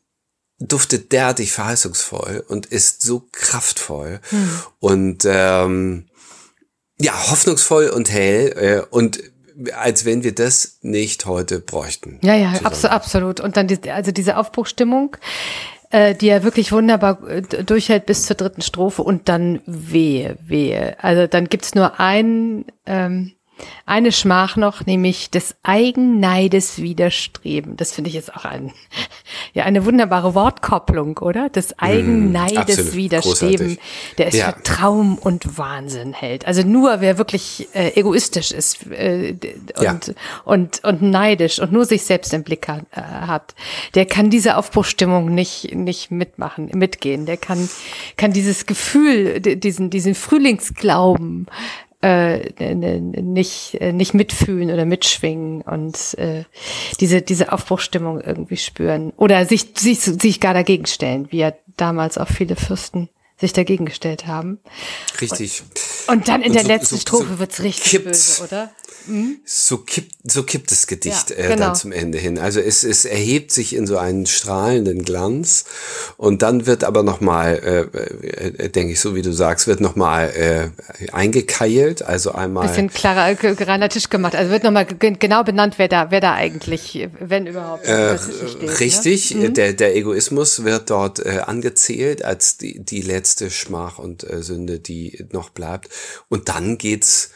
duftet 0.60 1.12
derartig 1.12 1.52
verheißungsvoll 1.52 2.46
und 2.48 2.68
ist 2.68 3.02
so 3.02 3.28
kraftvoll 3.32 4.22
hm. 4.30 4.50
und 4.80 5.24
ähm, 5.26 6.06
ja 6.98 7.14
hoffnungsvoll 7.30 7.90
und 7.90 8.10
hell 8.10 8.54
äh, 8.56 8.86
und 8.90 9.20
als 9.74 10.06
wenn 10.06 10.24
wir 10.24 10.34
das 10.34 10.80
nicht 10.82 11.26
heute 11.26 11.60
bräuchten. 11.60 12.20
Ja, 12.22 12.36
ja, 12.36 12.54
abso 12.64 12.88
absolut. 12.88 13.40
Und 13.40 13.58
dann 13.58 13.68
die, 13.68 13.90
also 13.90 14.12
diese 14.12 14.38
Aufbruchstimmung, 14.38 15.18
äh, 15.92 16.16
die 16.16 16.28
ja 16.28 16.44
wirklich 16.44 16.72
wunderbar 16.72 17.28
äh, 17.28 17.42
durchhält 17.42 18.06
bis 18.06 18.26
zur 18.26 18.36
dritten 18.36 18.62
Strophe 18.62 19.04
und 19.04 19.30
dann 19.30 19.62
wehe, 19.66 20.38
wehe. 20.46 20.98
Also 21.02 21.28
dann 21.28 21.48
gibt's 21.48 21.76
nur 21.76 22.00
einen, 22.00 22.66
ähm, 22.86 23.34
eine 23.86 24.12
Schmach 24.12 24.56
noch, 24.56 24.86
nämlich 24.86 25.30
des 25.30 25.56
Eigenneides 25.64 26.82
widerstreben. 26.82 27.78
Das 27.78 27.92
finde 27.92 28.10
ich 28.10 28.16
jetzt 28.16 28.36
auch 28.36 28.46
ein, 28.46 28.74
ja, 29.54 29.64
eine 29.64 29.86
wunderbare 29.86 30.34
Wortkopplung, 30.34 31.20
oder? 31.20 31.50
Des 31.50 31.70
mhm, 31.70 31.76
Eigenneides 31.78 32.94
mm, 32.94 32.98
widerstreben, 32.98 33.78
der 34.18 34.28
es 34.28 34.36
ja. 34.36 34.52
für 34.52 34.64
Traum 34.64 35.18
und 35.18 35.58
Wahnsinn 35.58 36.14
hält. 36.14 36.48
Also 36.48 36.64
nur 36.64 37.00
wer 37.02 37.18
wirklich 37.18 37.68
äh, 37.74 37.92
egoistisch 38.00 38.52
ist 38.52 38.88
äh, 38.92 39.36
und, 39.78 40.08
ja. 40.08 40.14
und, 40.46 40.84
und 40.84 41.02
neidisch 41.02 41.60
und 41.60 41.72
nur 41.72 41.86
sich 41.86 42.04
selbst 42.04 42.34
im 42.34 42.44
Blick 42.44 42.68
hat, 42.68 42.86
äh, 42.92 43.02
hat, 43.02 43.56
der 43.94 44.06
kann 44.06 44.30
diese 44.30 44.58
Aufbruchstimmung 44.58 45.34
nicht, 45.34 45.76
nicht 45.76 46.12
mitmachen, 46.12 46.72
mitgehen. 46.74 47.26
Der 47.26 47.38
kann, 47.38 47.70
kann 48.18 48.34
dieses 48.34 48.66
Gefühl, 48.66 49.40
diesen, 49.40 49.90
diesen 49.90 50.16
Frühlingsglauben 50.16 51.48
äh, 52.06 52.76
nicht, 52.76 53.82
äh, 53.82 53.92
nicht 53.92 54.14
mitfühlen 54.14 54.70
oder 54.72 54.86
mitschwingen 54.86 55.62
und 55.62 56.16
äh, 56.20 56.44
diese, 57.00 57.24
diese 57.24 57.52
Aufbruchstimmung 57.52 58.22
irgendwie 58.22 58.58
spüren. 58.58 59.12
Oder 59.18 59.46
sich, 59.46 59.74
sich, 59.76 60.02
sich 60.02 60.40
gar 60.40 60.54
dagegen 60.54 60.86
stellen, 60.86 61.32
wie 61.32 61.40
ja 61.40 61.54
damals 61.78 62.18
auch 62.20 62.28
viele 62.28 62.56
Fürsten 62.56 63.10
sich 63.40 63.54
dagegen 63.54 63.86
gestellt 63.86 64.28
haben. 64.28 64.60
Richtig. 65.20 65.64
Und, 66.08 66.18
und 66.18 66.28
dann 66.28 66.42
in 66.42 66.50
und 66.50 66.54
der 66.56 66.64
so, 66.64 66.68
letzten 66.68 66.96
so, 66.96 67.02
Strophe 67.02 67.28
so 67.34 67.40
wird's 67.40 67.62
richtig 67.62 68.04
böse, 68.04 68.44
oder? 68.44 68.72
Mhm. 69.08 69.40
So 69.46 69.78
kippt, 69.78 70.16
so 70.24 70.44
kippt 70.44 70.72
das 70.72 70.88
Gedicht 70.88 71.30
ja, 71.30 71.36
genau. 71.36 71.52
äh, 71.52 71.58
dann 71.58 71.76
zum 71.76 71.92
Ende 71.92 72.18
hin. 72.18 72.40
Also 72.40 72.60
es, 72.60 72.84
es 72.84 73.06
erhebt 73.06 73.52
sich 73.52 73.76
in 73.76 73.86
so 73.86 73.98
einen 73.98 74.26
strahlenden 74.26 75.04
Glanz 75.04 75.66
und 76.18 76.42
dann 76.42 76.66
wird 76.66 76.84
aber 76.84 77.04
nochmal, 77.04 77.88
äh, 77.94 78.64
äh, 78.64 78.70
denke 78.70 78.94
ich, 78.94 79.00
so 79.00 79.16
wie 79.16 79.22
du 79.22 79.32
sagst, 79.32 79.68
wird 79.68 79.82
nochmal 79.82 80.32
äh, 80.32 81.12
eingekeilt, 81.12 82.02
also 82.02 82.32
einmal. 82.32 82.68
Bisschen 82.68 82.90
klarer, 82.90 83.30
äh, 83.30 83.36
gerader 83.36 83.90
Tisch 83.90 84.10
gemacht. 84.10 84.36
Also 84.36 84.52
wird 84.52 84.64
nochmal 84.64 84.86
genau 84.86 85.44
benannt, 85.44 85.76
wer 85.78 85.88
da, 85.88 86.10
wer 86.10 86.22
da 86.22 86.34
eigentlich, 86.34 87.08
wenn 87.20 87.48
überhaupt. 87.48 87.86
Äh, 87.86 88.18
steht, 88.18 88.64
ne? 88.64 88.80
richtig, 88.80 89.36
ne? 89.36 89.50
mhm. 89.50 89.54
der, 89.54 89.74
der 89.74 89.96
Egoismus 89.96 90.64
wird 90.64 90.90
dort 90.90 91.20
äh, 91.20 91.42
angezählt 91.46 92.24
als 92.26 92.58
die, 92.58 92.80
die 92.80 93.02
letzte 93.02 93.25
Schmach 93.26 94.00
und 94.00 94.24
äh, 94.30 94.42
Sünde, 94.42 94.80
die 94.80 95.26
noch 95.32 95.50
bleibt. 95.50 95.90
Und 96.30 96.50
dann 96.50 96.78
geht's 96.78 97.32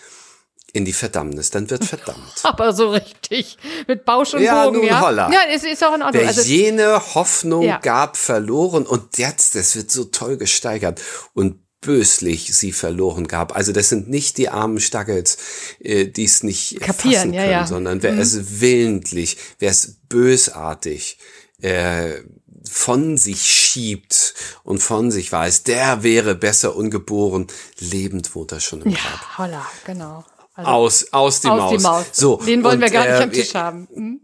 in 0.71 0.85
die 0.85 0.93
Verdammnis, 0.93 1.49
dann 1.49 1.69
wird 1.69 1.83
verdammt. 1.83 2.33
Aber 2.43 2.73
so 2.73 2.91
richtig, 2.91 3.57
mit 3.87 4.05
Bausch 4.05 4.33
und 4.33 4.41
ja, 4.41 4.65
Bogen, 4.65 4.77
nun 4.77 4.87
ja. 4.87 5.01
Holla. 5.01 5.31
Ja, 5.31 5.39
es 5.51 5.63
ist 5.63 5.83
auch 5.83 5.95
in 5.95 6.03
Ordnung. 6.03 6.21
Wer 6.21 6.27
also, 6.27 6.41
jene 6.41 7.15
Hoffnung 7.15 7.63
ja. 7.63 7.79
gab, 7.79 8.17
verloren 8.17 8.85
und 8.85 9.17
jetzt, 9.17 9.55
das 9.55 9.75
wird 9.75 9.91
so 9.91 10.05
toll 10.05 10.37
gesteigert 10.37 11.01
und 11.33 11.59
böslich 11.81 12.53
sie 12.55 12.71
verloren 12.71 13.27
gab. 13.27 13.55
Also 13.55 13.71
das 13.71 13.89
sind 13.89 14.09
nicht 14.09 14.37
die 14.37 14.49
armen 14.49 14.79
Stackels, 14.79 15.37
äh, 15.79 16.05
die 16.05 16.25
es 16.25 16.43
nicht 16.43 16.79
Kapieren, 16.81 17.13
fassen 17.13 17.31
können, 17.31 17.33
ja, 17.33 17.45
ja. 17.45 17.67
sondern 17.67 18.03
wer 18.03 18.13
mhm. 18.13 18.19
es 18.19 18.61
willentlich, 18.61 19.37
wer 19.59 19.71
es 19.71 19.97
bösartig 20.09 21.17
äh, 21.61 22.21
von 22.69 23.17
sich 23.17 23.41
schiebt 23.41 24.33
und 24.63 24.79
von 24.79 25.11
sich 25.11 25.31
weiß, 25.31 25.63
der 25.63 26.03
wäre 26.03 26.35
besser 26.35 26.75
ungeboren, 26.75 27.47
lebend 27.79 28.33
wohnt 28.35 28.51
er 28.51 28.59
schon 28.59 28.81
im 28.81 28.93
Grab. 28.93 29.03
Ja, 29.03 29.37
holla, 29.37 29.65
genau. 29.85 30.25
Also 30.55 30.71
aus, 30.71 31.13
aus, 31.13 31.41
die, 31.41 31.47
aus 31.47 31.59
Maus. 31.59 31.71
die 31.71 31.83
Maus. 31.83 32.05
So, 32.11 32.37
Den 32.37 32.63
wollen 32.63 32.75
und, 32.75 32.81
wir 32.81 32.89
gar 32.89 33.05
nicht 33.05 33.19
äh, 33.19 33.23
am 33.23 33.31
Tisch 33.31 33.55
haben. 33.55 33.87
Mhm. 33.93 34.21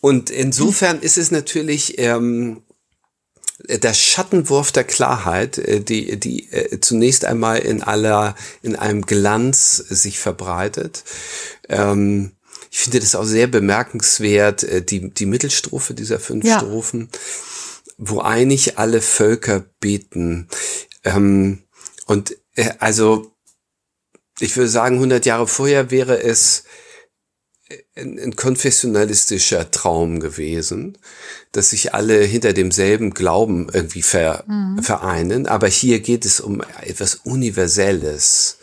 Und 0.00 0.30
insofern 0.30 1.00
ist 1.00 1.16
es 1.16 1.30
natürlich 1.30 1.98
ähm, 1.98 2.62
der 3.68 3.94
Schattenwurf 3.94 4.72
der 4.72 4.84
Klarheit, 4.84 5.58
äh, 5.58 5.80
die, 5.80 6.18
die 6.18 6.50
äh, 6.52 6.80
zunächst 6.80 7.24
einmal 7.24 7.58
in 7.58 7.82
aller, 7.82 8.34
in 8.62 8.76
einem 8.76 9.02
Glanz 9.02 9.76
sich 9.76 10.18
verbreitet. 10.18 11.04
Ähm, 11.68 12.32
ich 12.74 12.80
finde 12.80 12.98
das 12.98 13.14
auch 13.14 13.24
sehr 13.24 13.46
bemerkenswert, 13.46 14.64
äh, 14.64 14.82
die, 14.82 15.08
die 15.08 15.26
Mittelstrophe 15.26 15.94
dieser 15.94 16.18
fünf 16.18 16.44
ja. 16.44 16.58
Strophen, 16.58 17.08
wo 17.98 18.18
einig 18.18 18.78
alle 18.78 19.00
Völker 19.00 19.64
beten. 19.78 20.48
Ähm, 21.04 21.62
und 22.06 22.36
äh, 22.56 22.70
also 22.80 23.30
ich 24.40 24.56
würde 24.56 24.68
sagen, 24.68 24.96
100 24.96 25.24
Jahre 25.24 25.46
vorher 25.46 25.92
wäre 25.92 26.20
es 26.20 26.64
ein, 27.94 28.18
ein 28.18 28.34
konfessionalistischer 28.34 29.70
Traum 29.70 30.18
gewesen, 30.18 30.98
dass 31.52 31.70
sich 31.70 31.94
alle 31.94 32.24
hinter 32.24 32.54
demselben 32.54 33.14
Glauben 33.14 33.68
irgendwie 33.72 34.02
ver, 34.02 34.42
mhm. 34.48 34.82
vereinen. 34.82 35.46
Aber 35.46 35.68
hier 35.68 36.00
geht 36.00 36.24
es 36.24 36.40
um 36.40 36.60
etwas 36.82 37.14
Universelles 37.22 38.58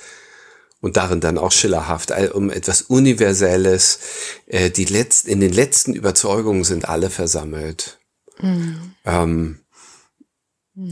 und 0.82 0.98
darin 0.98 1.22
dann 1.22 1.38
auch 1.38 1.52
schillerhaft, 1.52 2.12
um 2.34 2.50
etwas 2.50 2.82
Universelles. 2.82 4.00
Äh, 4.48 4.72
die 4.72 4.86
letzten, 4.86 5.30
in 5.30 5.40
den 5.40 5.54
letzten 5.54 5.94
Überzeugungen 5.94 6.64
sind 6.64 6.90
alle 6.90 7.10
versammelt. 7.10 8.00
Mhm. 8.42 8.96
Ähm, 9.06 9.60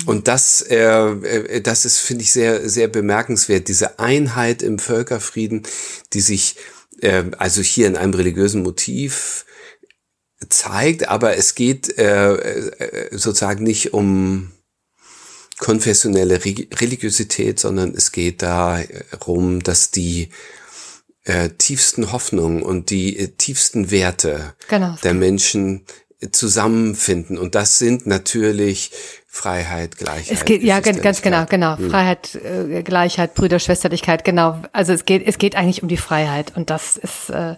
und 0.05 0.27
das, 0.27 0.61
äh, 0.61 0.77
äh, 0.77 1.61
das 1.61 1.85
ist, 1.85 1.97
finde 1.97 2.23
ich, 2.23 2.31
sehr, 2.31 2.69
sehr 2.69 2.87
bemerkenswert. 2.87 3.67
Diese 3.67 3.99
Einheit 3.99 4.61
im 4.61 4.77
Völkerfrieden, 4.77 5.63
die 6.13 6.21
sich 6.21 6.57
äh, 7.01 7.23
also 7.37 7.61
hier 7.61 7.87
in 7.87 7.95
einem 7.95 8.13
religiösen 8.13 8.61
Motiv 8.61 9.45
zeigt, 10.49 11.09
aber 11.09 11.35
es 11.37 11.55
geht 11.55 11.97
äh, 11.97 12.33
äh 12.33 13.17
sozusagen 13.17 13.63
nicht 13.63 13.93
um 13.93 14.51
konfessionelle 15.59 16.43
Religiosität, 16.43 17.59
sondern 17.59 17.93
es 17.93 18.11
geht 18.11 18.41
darum, 18.41 19.61
dass 19.61 19.91
die 19.91 20.29
äh, 21.25 21.49
tiefsten 21.49 22.11
Hoffnungen 22.11 22.63
und 22.63 22.89
die 22.89 23.17
äh, 23.19 23.27
tiefsten 23.27 23.91
Werte 23.91 24.55
genau. 24.67 24.95
der 25.03 25.13
Menschen 25.13 25.85
zusammenfinden. 26.31 27.37
Und 27.37 27.55
das 27.55 27.77
sind 27.77 28.05
natürlich 28.05 28.91
Freiheit, 29.27 29.97
Gleichheit. 29.97 30.37
Es 30.37 30.43
geht, 30.43 30.63
ja, 30.63 30.79
ganz 30.79 31.21
genau, 31.21 31.45
genau. 31.45 31.77
Hm. 31.77 31.89
Freiheit, 31.89 32.35
äh, 32.35 32.81
Gleichheit, 32.83 33.35
Brüderschwesterlichkeit, 33.35 34.23
genau. 34.25 34.61
Also 34.73 34.91
es 34.91 35.05
geht, 35.05 35.25
es 35.25 35.37
geht 35.37 35.55
eigentlich 35.55 35.83
um 35.83 35.87
die 35.87 35.97
Freiheit. 35.97 36.53
Und 36.55 36.69
das 36.69 36.97
ist, 36.97 37.29
äh, 37.29 37.55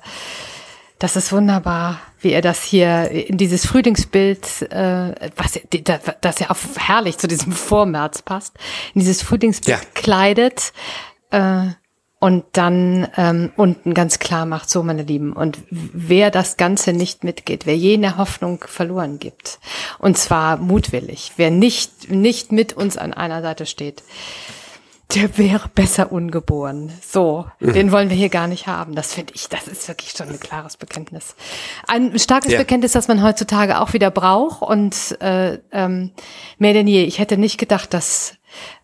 das 1.01 1.15
ist 1.15 1.31
wunderbar, 1.31 1.99
wie 2.19 2.31
er 2.31 2.43
das 2.43 2.61
hier 2.61 3.09
in 3.09 3.39
dieses 3.39 3.65
Frühlingsbild, 3.65 4.61
äh, 4.71 5.31
was 5.35 5.59
das 6.21 6.39
ja 6.39 6.51
auch 6.51 6.57
herrlich 6.77 7.17
zu 7.17 7.27
diesem 7.27 7.53
Vormärz 7.53 8.21
passt, 8.21 8.53
in 8.93 8.99
dieses 8.99 9.23
Frühlingsbild 9.23 9.79
ja. 9.79 9.85
kleidet. 9.95 10.73
Äh, 11.31 11.69
und 12.19 12.45
dann 12.51 13.07
ähm, 13.17 13.51
unten 13.55 13.95
ganz 13.95 14.19
klar 14.19 14.45
macht, 14.45 14.69
so 14.69 14.83
meine 14.83 15.01
Lieben, 15.01 15.33
und 15.33 15.57
wer 15.71 16.29
das 16.29 16.55
Ganze 16.55 16.93
nicht 16.93 17.23
mitgeht, 17.23 17.65
wer 17.65 17.75
jene 17.75 18.17
Hoffnung 18.17 18.63
verloren 18.67 19.17
gibt, 19.17 19.59
und 19.97 20.19
zwar 20.19 20.57
mutwillig, 20.57 21.31
wer 21.37 21.49
nicht, 21.49 22.11
nicht 22.11 22.51
mit 22.51 22.73
uns 22.73 22.95
an 22.95 23.11
einer 23.11 23.41
Seite 23.41 23.65
steht, 23.65 24.03
der 25.15 25.37
wäre 25.37 25.69
besser 25.73 26.11
ungeboren. 26.11 26.91
So, 27.05 27.45
mhm. 27.59 27.73
den 27.73 27.91
wollen 27.91 28.09
wir 28.09 28.17
hier 28.17 28.29
gar 28.29 28.47
nicht 28.47 28.67
haben. 28.67 28.95
Das 28.95 29.13
finde 29.13 29.33
ich, 29.35 29.49
das 29.49 29.67
ist 29.67 29.87
wirklich 29.87 30.11
schon 30.11 30.29
ein 30.29 30.39
klares 30.39 30.77
Bekenntnis. 30.77 31.35
Ein 31.87 32.17
starkes 32.19 32.53
ja. 32.53 32.59
Bekenntnis, 32.59 32.91
das 32.93 33.07
man 33.07 33.23
heutzutage 33.23 33.79
auch 33.79 33.93
wieder 33.93 34.11
braucht 34.11 34.61
und 34.61 35.17
äh, 35.21 35.59
ähm, 35.71 36.11
mehr 36.57 36.73
denn 36.73 36.87
je. 36.87 37.03
Ich 37.03 37.19
hätte 37.19 37.37
nicht 37.37 37.57
gedacht, 37.57 37.93
dass 37.93 38.35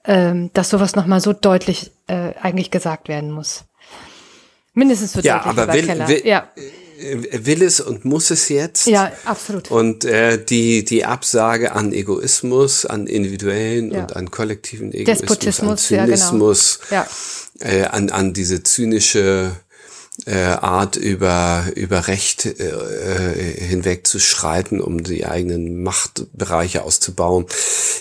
ähm, 0.06 0.50
dass 0.54 0.70
sowas 0.70 0.96
nochmal 0.96 1.20
so 1.22 1.34
deutlich 1.34 1.92
äh, 2.08 2.34
eigentlich 2.42 2.72
gesagt 2.72 3.08
werden 3.08 3.32
muss. 3.32 3.66
Mindestens 4.74 5.14
so 5.14 5.20
ja, 5.20 5.40
deutlich 5.40 5.60
aber 5.60 5.74
will, 5.74 5.86
Keller. 5.86 6.08
Will, 6.08 6.22
ja. 6.26 6.48
Äh, 6.98 7.46
will 7.46 7.62
es 7.62 7.80
und 7.80 8.06
muss 8.06 8.32
es 8.32 8.50
jetzt. 8.50 8.88
Ja, 8.88 9.12
absolut. 9.26 9.70
Und 9.72 10.06
äh, 10.06 10.44
die, 10.44 10.84
die 10.84 11.06
Absage 11.06 11.74
an 11.74 11.94
Egoismus, 11.94 12.86
an 12.86 13.08
individuellen 13.08 13.92
ja. 13.92 14.02
und 14.02 14.16
an 14.16 14.32
kollektiven 14.32 14.94
Egoismus, 14.94 15.20
Despotismus, 15.20 15.70
an 15.70 15.78
Zynismus, 15.78 16.80
ja, 16.90 17.08
genau. 17.60 17.72
ja. 17.72 17.80
Äh, 17.80 17.86
an, 17.86 18.10
an 18.10 18.34
diese 18.34 18.64
zynische 18.64 19.56
äh, 20.28 20.36
Art 20.36 20.98
über, 20.98 21.66
über 21.76 22.08
Recht 22.08 22.46
äh, 22.46 23.34
hinweg 23.66 24.06
zu 24.06 24.20
schreiten, 24.20 24.82
um 24.82 25.04
die 25.04 25.26
eigenen 25.26 25.82
Machtbereiche 25.84 26.84
auszubauen. 26.84 27.46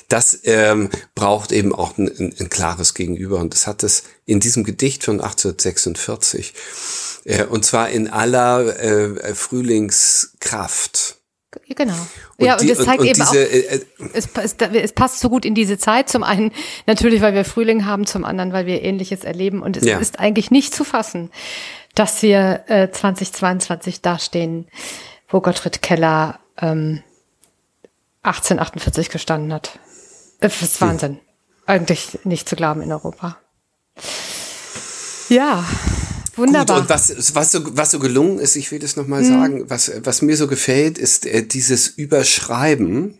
Das 0.08 0.40
ähm, 0.44 0.90
braucht 1.14 1.52
eben 1.52 1.72
auch 1.72 1.96
ein, 1.96 2.08
ein, 2.08 2.34
ein 2.38 2.50
klares 2.50 2.94
Gegenüber. 2.94 3.38
Und 3.38 3.54
das 3.54 3.68
hat 3.68 3.84
es 3.84 4.02
in 4.24 4.40
diesem 4.40 4.64
Gedicht 4.64 5.04
von 5.04 5.20
1846. 5.20 6.52
Äh, 7.24 7.44
und 7.44 7.64
zwar 7.64 7.90
in 7.90 8.08
aller 8.08 8.76
äh, 8.80 9.34
Frühlingskraft. 9.34 11.18
Genau. 11.68 11.94
Und 12.36 12.44
ja, 12.44 12.58
und 12.58 12.68
es 12.68 12.78
zeigt 12.78 13.00
und, 13.00 13.06
und 13.06 13.06
eben 13.06 13.20
diese, 13.20 13.28
auch, 13.28 13.34
äh, 13.34 13.58
äh, 13.60 13.80
es, 14.12 14.28
es, 14.34 14.56
es, 14.58 14.92
passt 14.92 15.20
so 15.20 15.30
gut 15.30 15.44
in 15.44 15.54
diese 15.54 15.78
Zeit. 15.78 16.08
Zum 16.08 16.22
einen 16.22 16.52
natürlich, 16.86 17.22
weil 17.22 17.34
wir 17.34 17.44
Frühling 17.44 17.86
haben, 17.86 18.04
zum 18.06 18.24
anderen, 18.24 18.52
weil 18.52 18.66
wir 18.66 18.82
Ähnliches 18.82 19.24
erleben. 19.24 19.62
Und 19.62 19.76
es 19.76 19.84
ja. 19.84 19.98
ist 19.98 20.18
eigentlich 20.18 20.50
nicht 20.50 20.74
zu 20.74 20.84
fassen, 20.84 21.30
dass 21.96 22.22
wir 22.22 22.64
äh, 22.68 22.90
2022 22.90 24.02
dastehen, 24.02 24.68
wo 25.28 25.40
Gottfried 25.40 25.82
Keller 25.82 26.38
ähm, 26.58 27.02
1848 28.22 29.10
gestanden 29.10 29.52
hat. 29.52 29.78
Das 30.40 30.62
ist 30.62 30.80
Wahnsinn. 30.80 31.14
Hm. 31.14 31.20
Eigentlich 31.66 32.20
nicht 32.24 32.48
zu 32.48 32.54
glauben 32.54 32.82
in 32.82 32.92
Europa. 32.92 33.38
Ja. 35.28 35.64
Wunderbar. 36.36 36.76
Gut, 36.76 36.82
und 36.82 36.90
was, 36.90 37.34
was, 37.34 37.50
so, 37.50 37.76
was 37.76 37.90
so 37.90 37.98
gelungen 37.98 38.38
ist, 38.38 38.56
ich 38.56 38.70
will 38.70 38.78
das 38.78 38.96
nochmal 38.96 39.22
mhm. 39.22 39.26
sagen, 39.26 39.70
was, 39.70 39.90
was 40.04 40.20
mir 40.20 40.36
so 40.36 40.46
gefällt, 40.46 40.98
ist 40.98 41.24
äh, 41.24 41.46
dieses 41.46 41.88
Überschreiben 41.88 43.18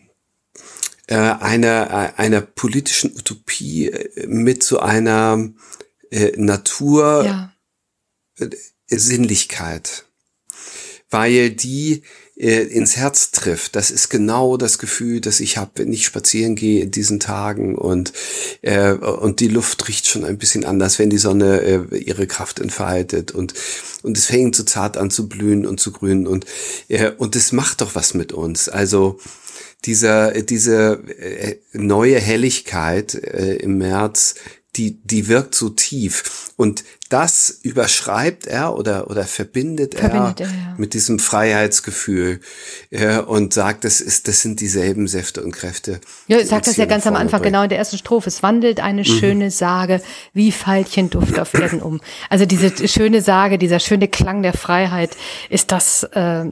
äh, 1.07 1.17
einer, 1.17 2.13
äh, 2.19 2.21
einer 2.21 2.43
politischen 2.43 3.17
Utopie 3.17 3.89
äh, 3.89 4.27
mit 4.27 4.63
so 4.63 4.81
einer 4.81 5.49
äh, 6.11 6.33
Natur 6.37 7.25
ja. 7.25 7.53
Äh, 8.39 8.51
Sinnlichkeit. 8.89 10.05
Weil 11.11 11.51
die 11.51 12.03
äh, 12.37 12.63
ins 12.65 12.97
Herz 12.97 13.31
trifft. 13.31 13.77
Das 13.77 13.91
ist 13.91 14.11
genau 14.11 14.57
das 14.57 14.79
Gefühl, 14.79 15.21
das 15.21 15.41
ich 15.41 15.57
habe, 15.57 15.71
wenn 15.77 15.93
ich 15.93 16.05
spazieren 16.05 16.55
gehe 16.55 16.83
in 16.83 16.91
diesen 16.91 17.19
Tagen 17.19 17.77
und 17.77 18.13
äh, 18.63 18.93
und 18.93 19.41
die 19.41 19.49
Luft 19.49 19.89
riecht 19.89 20.07
schon 20.07 20.25
ein 20.25 20.39
bisschen 20.39 20.65
anders, 20.65 20.99
wenn 20.99 21.11
die 21.11 21.19
Sonne 21.19 21.61
äh, 21.63 21.97
ihre 21.97 22.27
Kraft 22.27 22.61
entfaltet 22.61 23.33
und 23.33 23.55
und 24.03 24.19
es 24.19 24.27
fängt 24.27 24.55
so 24.55 24.65
zart 24.65 24.97
an 24.99 25.11
zu 25.11 25.29
blühen 25.29 25.67
und 25.67 25.81
zu 25.81 25.93
grünen 25.93 26.27
und 26.27 26.45
äh, 26.89 27.11
und 27.17 27.37
es 27.37 27.53
macht 27.53 27.81
doch 27.81 27.95
was 27.95 28.15
mit 28.15 28.33
uns. 28.33 28.69
Also 28.69 29.19
dieser 29.85 30.43
diese 30.43 31.03
äh, 31.19 31.57
neue 31.73 32.19
Helligkeit 32.19 33.15
äh, 33.15 33.57
im 33.57 33.79
März, 33.79 34.35
die 34.77 35.01
die 35.03 35.29
wirkt 35.29 35.55
so 35.55 35.71
tief 35.71 36.53
und 36.57 36.85
das 37.09 37.61
überschreibt 37.63 38.47
er 38.47 38.77
oder, 38.77 39.09
oder 39.11 39.25
verbindet, 39.25 39.95
verbindet 39.95 40.41
er, 40.41 40.47
er 40.47 40.53
ja. 40.53 40.75
mit 40.77 40.95
diesem 40.95 41.19
Freiheitsgefühl 41.19 42.41
äh, 42.91 43.19
und 43.19 43.55
sagt, 43.55 43.85
das 43.85 44.01
ist, 44.01 44.27
das 44.27 44.41
sind 44.41 44.61
dieselben 44.61 45.07
Säfte 45.07 45.43
und 45.43 45.53
Kräfte. 45.53 46.01
Ja, 46.27 46.45
sagt 46.45 46.67
das 46.67 46.77
ja 46.77 46.87
ganz 46.87 47.07
am 47.07 47.15
Anfang, 47.15 47.41
bringen. 47.41 47.53
genau 47.53 47.63
in 47.63 47.69
der 47.69 47.79
ersten 47.79 47.99
Strophe. 47.99 48.29
Es 48.29 48.43
wandelt 48.43 48.81
eine 48.81 49.03
mhm. 49.03 49.05
schöne 49.05 49.51
Sage 49.51 50.03
wie 50.33 50.51
Veilchenduft 50.53 51.39
auf 51.39 51.55
Erden 51.55 51.81
um. 51.81 52.01
Also 52.29 52.45
diese 52.45 52.89
schöne 52.89 53.23
Sage, 53.23 53.59
dieser 53.59 53.79
schöne 53.79 54.09
Klang 54.09 54.43
der 54.43 54.53
Freiheit 54.53 55.17
ist 55.49 55.71
das, 55.71 56.03
äh, 56.03 56.45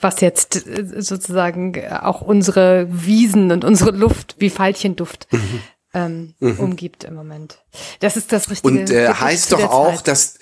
was 0.00 0.20
jetzt 0.20 0.66
äh, 0.66 1.02
sozusagen 1.02 1.78
auch 1.90 2.22
unsere 2.22 2.86
Wiesen 2.90 3.52
und 3.52 3.64
unsere 3.64 3.90
Luft 3.90 4.36
wie 4.38 4.50
Veilchenduft 4.50 5.26
mhm 5.30 5.60
ähm, 5.94 6.34
mhm. 6.40 6.58
umgibt 6.58 7.04
im 7.04 7.14
Moment. 7.14 7.62
Das 8.00 8.16
ist 8.16 8.32
das 8.32 8.50
richtige. 8.50 8.68
Und 8.68 8.90
äh, 8.90 9.08
heißt 9.08 9.52
doch 9.52 9.70
auch, 9.70 9.96
Zeit. 9.96 10.08
dass 10.08 10.34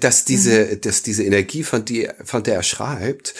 dass 0.00 0.24
diese 0.24 0.64
mhm. 0.64 0.80
dass 0.80 1.02
diese 1.02 1.24
Energie 1.24 1.62
von 1.62 1.84
dir 1.84 2.14
von 2.24 2.42
der 2.42 2.56
er 2.56 2.62
schreibt 2.62 3.34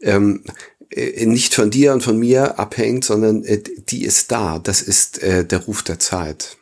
ähm, 0.00 0.44
äh, 0.90 1.26
nicht 1.26 1.54
von 1.54 1.70
dir 1.70 1.92
und 1.92 2.02
von 2.02 2.18
mir 2.18 2.58
abhängt, 2.58 3.04
sondern 3.04 3.44
äh, 3.44 3.62
die 3.62 4.04
ist 4.04 4.32
da. 4.32 4.58
Das 4.58 4.82
ist 4.82 5.22
äh, 5.22 5.44
der 5.44 5.60
Ruf 5.60 5.82
der 5.82 5.98
Zeit. 5.98 6.56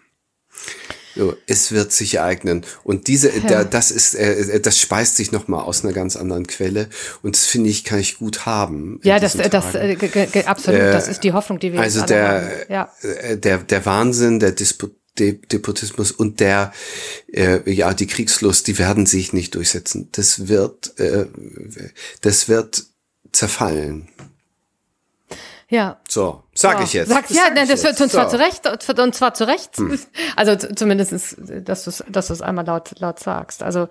Es 1.47 1.73
wird 1.73 1.93
sich 1.93 2.15
ereignen. 2.15 2.65
Und 2.85 3.09
diese, 3.09 3.31
ja. 3.31 3.41
da, 3.47 3.65
das 3.65 3.91
ist, 3.91 4.15
äh, 4.15 4.61
das 4.61 4.79
speist 4.79 5.17
sich 5.17 5.33
nochmal 5.33 5.65
aus 5.65 5.85
einer 5.85 5.93
ganz 5.93 6.17
anderen 6.17 6.47
Quelle. 6.47 6.89
Und 7.23 7.37
das 7.37 7.47
finde 7.47 7.71
ich, 7.71 7.85
kann 7.85 7.99
ich 7.99 8.19
gut 8.19 8.47
haben. 8.47 9.01
Ja, 9.03 9.19
das, 9.19 9.35
das, 9.35 9.75
äh, 9.75 10.45
absolut. 10.47 10.81
Äh, 10.81 10.93
das 10.93 11.09
ist 11.09 11.25
die 11.25 11.33
Hoffnung, 11.33 11.59
die 11.59 11.73
wir 11.73 11.81
also 11.81 12.01
jetzt 12.01 12.11
der, 12.11 12.29
haben. 12.29 12.51
Ja. 12.69 12.93
Äh, 13.03 13.37
der, 13.37 13.59
der 13.59 13.87
Wahnsinn, 13.87 14.41
der 14.41 14.53
Disput 14.53 14.95
Depotismus 15.19 16.13
und 16.13 16.39
der 16.39 16.73
äh, 17.33 17.69
ja 17.69 17.93
die 17.93 18.07
Kriegslust, 18.07 18.69
die 18.69 18.79
werden 18.79 19.05
sich 19.05 19.33
nicht 19.33 19.57
durchsetzen. 19.57 20.11
Das 20.13 20.47
wird 20.47 20.97
äh, 21.01 21.27
das 22.21 22.49
wird 22.49 22.85
zerfallen. 23.33 24.09
Ja. 25.71 25.99
So, 26.09 26.43
sag 26.55 26.79
ja. 26.79 26.85
ich 26.85 26.93
jetzt. 26.95 27.11
Sag, 27.11 27.31
ja, 27.31 27.51
das, 27.55 27.69
das 27.69 27.85
wird 27.85 28.01
uns 28.01 28.13
so. 28.13 28.19
zwar 28.19 28.29
zu 28.29 28.39
Recht, 28.39 28.67
und 28.67 29.15
zwar 29.15 29.35
zu 29.35 29.47
Recht. 29.47 29.77
Hm. 29.77 29.99
Also 30.37 30.57
zumindest, 30.57 31.37
dass 31.65 31.85
du 31.85 31.91
es 31.91 32.05
dass 32.09 32.29
du's 32.29 32.41
einmal 32.41 32.65
laut, 32.65 32.99
laut 33.01 33.19
sagst. 33.19 33.63
Also 33.63 33.89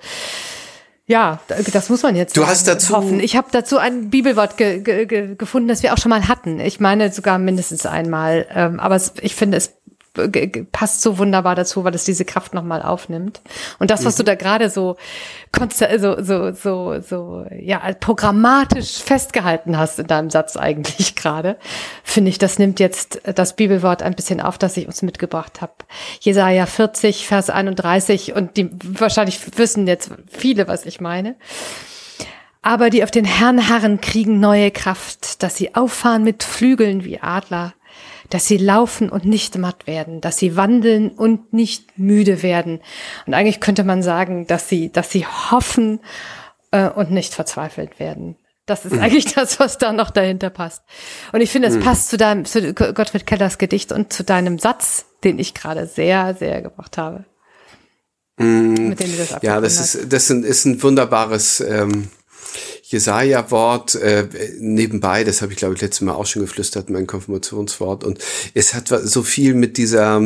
ja, 1.05 1.39
das 1.71 1.89
muss 1.89 2.03
man 2.03 2.17
jetzt 2.17 2.35
du 2.35 2.47
hast 2.47 2.67
dazu 2.67 2.95
hoffen. 2.95 3.21
Ich 3.21 3.37
habe 3.37 3.47
dazu 3.51 3.77
ein 3.77 4.09
Bibelwort 4.09 4.57
ge 4.57 4.81
ge 4.81 5.35
gefunden, 5.35 5.69
das 5.69 5.81
wir 5.81 5.93
auch 5.93 5.97
schon 5.97 6.09
mal 6.09 6.27
hatten. 6.27 6.59
Ich 6.59 6.81
meine 6.81 7.13
sogar 7.13 7.37
mindestens 7.37 7.85
einmal. 7.85 8.45
Ähm, 8.53 8.79
aber 8.79 8.95
es, 8.95 9.13
ich 9.21 9.33
finde, 9.33 9.57
es 9.57 9.76
passt 10.71 11.01
so 11.01 11.17
wunderbar 11.17 11.55
dazu, 11.55 11.83
weil 11.83 11.95
es 11.95 12.03
diese 12.03 12.25
Kraft 12.25 12.53
nochmal 12.53 12.81
aufnimmt. 12.81 13.41
Und 13.79 13.91
das, 13.91 14.05
was 14.05 14.15
mhm. 14.15 14.17
du 14.19 14.23
da 14.25 14.35
gerade 14.35 14.69
so, 14.69 14.97
so, 15.97 16.21
so, 16.21 16.51
so, 16.53 17.01
so, 17.01 17.45
ja, 17.59 17.79
programmatisch 17.99 19.01
festgehalten 19.01 19.77
hast 19.77 19.99
in 19.99 20.07
deinem 20.07 20.29
Satz 20.29 20.57
eigentlich 20.57 21.15
gerade, 21.15 21.57
finde 22.03 22.29
ich, 22.29 22.37
das 22.37 22.59
nimmt 22.59 22.79
jetzt 22.79 23.21
das 23.23 23.55
Bibelwort 23.55 24.03
ein 24.03 24.15
bisschen 24.15 24.41
auf, 24.41 24.57
das 24.57 24.77
ich 24.77 24.87
uns 24.87 25.01
mitgebracht 25.01 25.61
habe. 25.61 25.73
Jesaja 26.19 26.65
40, 26.65 27.27
Vers 27.27 27.49
31 27.49 28.33
und 28.33 28.57
die 28.57 28.69
wahrscheinlich 28.83 29.57
wissen 29.57 29.87
jetzt 29.87 30.11
viele, 30.27 30.67
was 30.67 30.85
ich 30.85 31.01
meine. 31.01 31.35
Aber 32.61 32.89
die 32.89 33.03
auf 33.03 33.11
den 33.11 33.23
Herrn 33.23 33.69
harren, 33.69 34.01
kriegen 34.01 34.41
neue 34.41 34.71
Kraft, 34.71 35.41
dass 35.41 35.55
sie 35.55 35.75
auffahren 35.75 36.25
mit 36.25 36.43
Flügeln 36.43 37.05
wie 37.05 37.19
Adler 37.21 37.73
dass 38.29 38.47
sie 38.47 38.57
laufen 38.57 39.09
und 39.09 39.25
nicht 39.25 39.57
matt 39.57 39.87
werden, 39.87 40.21
dass 40.21 40.37
sie 40.37 40.55
wandeln 40.55 41.09
und 41.09 41.53
nicht 41.53 41.97
müde 41.97 42.43
werden. 42.43 42.81
Und 43.25 43.33
eigentlich 43.33 43.59
könnte 43.59 43.83
man 43.83 44.03
sagen, 44.03 44.47
dass 44.47 44.69
sie, 44.69 44.91
dass 44.91 45.11
sie 45.11 45.25
hoffen 45.25 45.99
äh, 46.71 46.89
und 46.89 47.11
nicht 47.11 47.33
verzweifelt 47.33 47.99
werden. 47.99 48.35
Das 48.65 48.85
ist 48.85 48.93
eigentlich 48.99 49.33
das, 49.33 49.59
was 49.59 49.77
da 49.77 49.91
noch 49.93 50.11
dahinter 50.11 50.49
passt. 50.49 50.83
Und 51.31 51.41
ich 51.41 51.49
finde, 51.49 51.69
es 51.69 51.75
mhm. 51.75 51.81
passt 51.81 52.09
zu 52.09 52.17
deinem, 52.17 52.45
zu 52.45 52.73
Gottfried 52.73 53.25
Kellers 53.25 53.57
Gedicht 53.57 53.91
und 53.91 54.13
zu 54.13 54.23
deinem 54.23 54.59
Satz, 54.59 55.05
den 55.23 55.39
ich 55.39 55.53
gerade 55.53 55.87
sehr, 55.87 56.35
sehr 56.35 56.61
gebracht 56.61 56.97
habe. 56.97 57.25
Mhm. 58.37 58.89
Mit 58.89 58.99
dem 58.99 59.11
du 59.11 59.17
das 59.17 59.41
Ja, 59.41 59.59
das 59.59 59.79
ist, 59.79 60.13
das 60.13 60.29
ist 60.29 60.65
ein 60.65 60.83
wunderbares, 60.83 61.59
ähm, 61.61 62.09
Jesaja-Wort 62.83 63.95
äh, 63.95 64.27
nebenbei, 64.59 65.23
das 65.23 65.41
habe 65.41 65.51
ich 65.51 65.57
glaube 65.57 65.75
ich 65.75 65.81
letztes 65.81 66.01
Mal 66.01 66.13
auch 66.13 66.25
schon 66.25 66.41
geflüstert, 66.41 66.89
mein 66.89 67.07
Konfirmationswort. 67.07 68.03
Und 68.03 68.19
es 68.53 68.73
hat 68.73 68.87
so 68.87 69.23
viel 69.23 69.53
mit 69.53 69.77
dieser 69.77 70.21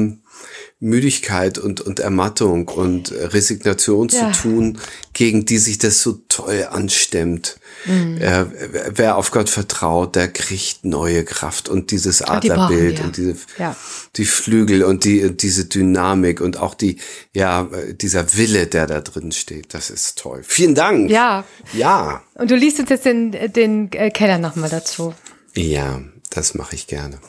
Müdigkeit 0.83 1.59
und, 1.59 1.79
und 1.79 1.99
Ermattung 1.99 2.67
und 2.67 3.11
Resignation 3.11 4.07
ja. 4.09 4.31
zu 4.33 4.41
tun, 4.41 4.79
gegen 5.13 5.45
die 5.45 5.59
sich 5.59 5.77
das 5.77 6.01
so 6.01 6.23
toll 6.27 6.67
anstemmt. 6.71 7.59
Mhm. 7.85 8.17
Äh, 8.17 8.45
wer 8.89 9.15
auf 9.15 9.29
Gott 9.29 9.51
vertraut, 9.51 10.15
der 10.15 10.27
kriegt 10.27 10.83
neue 10.83 11.23
Kraft 11.23 11.69
und 11.69 11.91
dieses 11.91 12.23
Adlerbild 12.23 12.99
und, 12.99 13.17
die 13.17 13.29
und 13.29 13.35
diese 13.35 13.45
ja. 13.59 13.75
die 14.15 14.25
Flügel 14.25 14.83
und 14.83 15.03
die 15.03 15.37
diese 15.37 15.65
Dynamik 15.65 16.41
und 16.41 16.57
auch 16.57 16.73
die 16.73 16.97
ja 17.31 17.69
dieser 17.91 18.35
Wille, 18.35 18.65
der 18.65 18.87
da 18.87 19.01
drin 19.01 19.31
steht, 19.31 19.75
das 19.75 19.91
ist 19.91 20.17
toll. 20.17 20.41
Vielen 20.43 20.73
Dank. 20.73 21.11
Ja. 21.11 21.45
Ja. 21.73 22.23
Und 22.33 22.49
du 22.49 22.55
liest 22.55 22.79
uns 22.79 22.89
jetzt 22.89 23.05
den 23.05 23.31
den 23.31 23.91
äh, 23.91 24.09
Keller 24.09 24.39
nochmal 24.39 24.71
dazu. 24.71 25.13
Ja, 25.53 26.01
das 26.31 26.55
mache 26.55 26.75
ich 26.75 26.87
gerne. 26.87 27.19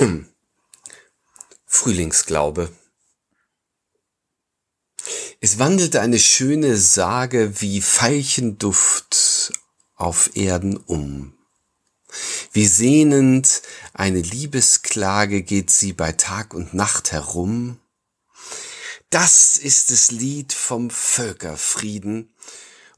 Frühlingsglaube. 1.74 2.70
Es 5.40 5.58
wandelte 5.58 6.00
eine 6.00 6.20
schöne 6.20 6.76
Sage 6.76 7.60
wie 7.60 7.82
Veilchenduft 7.82 9.52
auf 9.96 10.36
Erden 10.36 10.76
um. 10.76 11.36
Wie 12.52 12.68
sehnend 12.68 13.60
eine 13.92 14.20
Liebesklage 14.20 15.42
geht 15.42 15.70
sie 15.70 15.92
bei 15.92 16.12
Tag 16.12 16.54
und 16.54 16.74
Nacht 16.74 17.10
herum. 17.10 17.80
Das 19.10 19.58
ist 19.58 19.90
das 19.90 20.12
Lied 20.12 20.52
vom 20.52 20.90
Völkerfrieden 20.90 22.32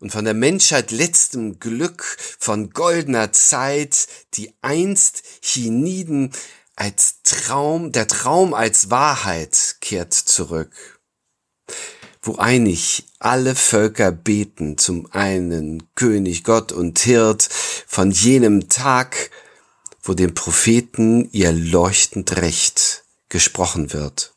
und 0.00 0.12
von 0.12 0.26
der 0.26 0.34
Menschheit 0.34 0.90
letztem 0.90 1.58
Glück, 1.60 2.18
von 2.38 2.70
goldener 2.70 3.32
Zeit, 3.32 4.06
die 4.34 4.52
einst 4.60 5.22
hienieden 5.40 6.32
als 6.76 7.22
Traum, 7.22 7.90
der 7.90 8.06
Traum 8.06 8.54
als 8.54 8.90
Wahrheit 8.90 9.76
kehrt 9.80 10.12
zurück, 10.12 11.00
wo 12.22 12.36
einig 12.36 13.06
alle 13.18 13.54
Völker 13.54 14.12
beten 14.12 14.76
zum 14.76 15.10
einen 15.10 15.94
König 15.94 16.44
Gott 16.44 16.72
und 16.72 16.98
Hirt 16.98 17.48
von 17.86 18.10
jenem 18.10 18.68
Tag, 18.68 19.30
wo 20.02 20.12
dem 20.14 20.34
Propheten 20.34 21.28
ihr 21.32 21.52
leuchtend 21.52 22.36
Recht 22.36 23.04
gesprochen 23.30 23.92
wird. 23.92 24.34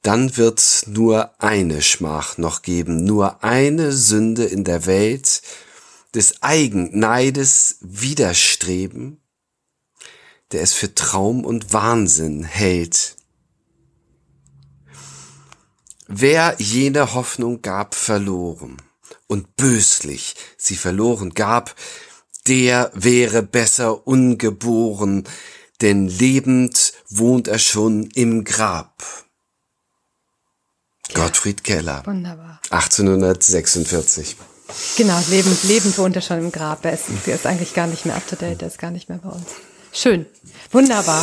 Dann 0.00 0.36
wird's 0.36 0.86
nur 0.88 1.40
eine 1.40 1.80
Schmach 1.82 2.38
noch 2.38 2.62
geben, 2.62 3.04
nur 3.04 3.44
eine 3.44 3.92
Sünde 3.92 4.44
in 4.44 4.64
der 4.64 4.86
Welt, 4.86 5.42
des 6.14 6.42
Eigenneides 6.42 7.76
Widerstreben, 7.80 9.21
der 10.52 10.62
es 10.62 10.72
für 10.72 10.94
Traum 10.94 11.44
und 11.44 11.72
Wahnsinn 11.72 12.44
hält. 12.44 13.16
Wer 16.08 16.56
jene 16.58 17.14
Hoffnung 17.14 17.62
gab, 17.62 17.94
verloren 17.94 18.76
und 19.28 19.56
böslich 19.56 20.34
sie 20.58 20.76
verloren 20.76 21.30
gab, 21.30 21.74
der 22.46 22.90
wäre 22.94 23.42
besser 23.42 24.06
ungeboren, 24.06 25.24
denn 25.80 26.06
lebend 26.06 26.92
wohnt 27.08 27.48
er 27.48 27.58
schon 27.58 28.10
im 28.10 28.44
Grab. 28.44 29.02
Gottfried 31.14 31.64
Keller. 31.64 32.02
Wunderbar. 32.04 32.60
1846. 32.70 34.36
Genau, 34.96 35.18
lebend, 35.28 35.62
lebend 35.64 35.98
wohnt 35.98 36.16
er 36.16 36.22
schon 36.22 36.38
im 36.38 36.52
Grab. 36.52 36.84
Er 36.84 36.92
ist, 36.94 37.04
er 37.26 37.34
ist 37.34 37.46
eigentlich 37.46 37.74
gar 37.74 37.86
nicht 37.86 38.06
mehr 38.06 38.16
up 38.16 38.26
to 38.26 38.36
date, 38.36 38.62
er 38.62 38.68
ist 38.68 38.78
gar 38.78 38.90
nicht 38.90 39.08
mehr 39.08 39.18
bei 39.18 39.30
uns. 39.30 39.46
Schön. 39.92 40.26
Wunderbar. 40.70 41.22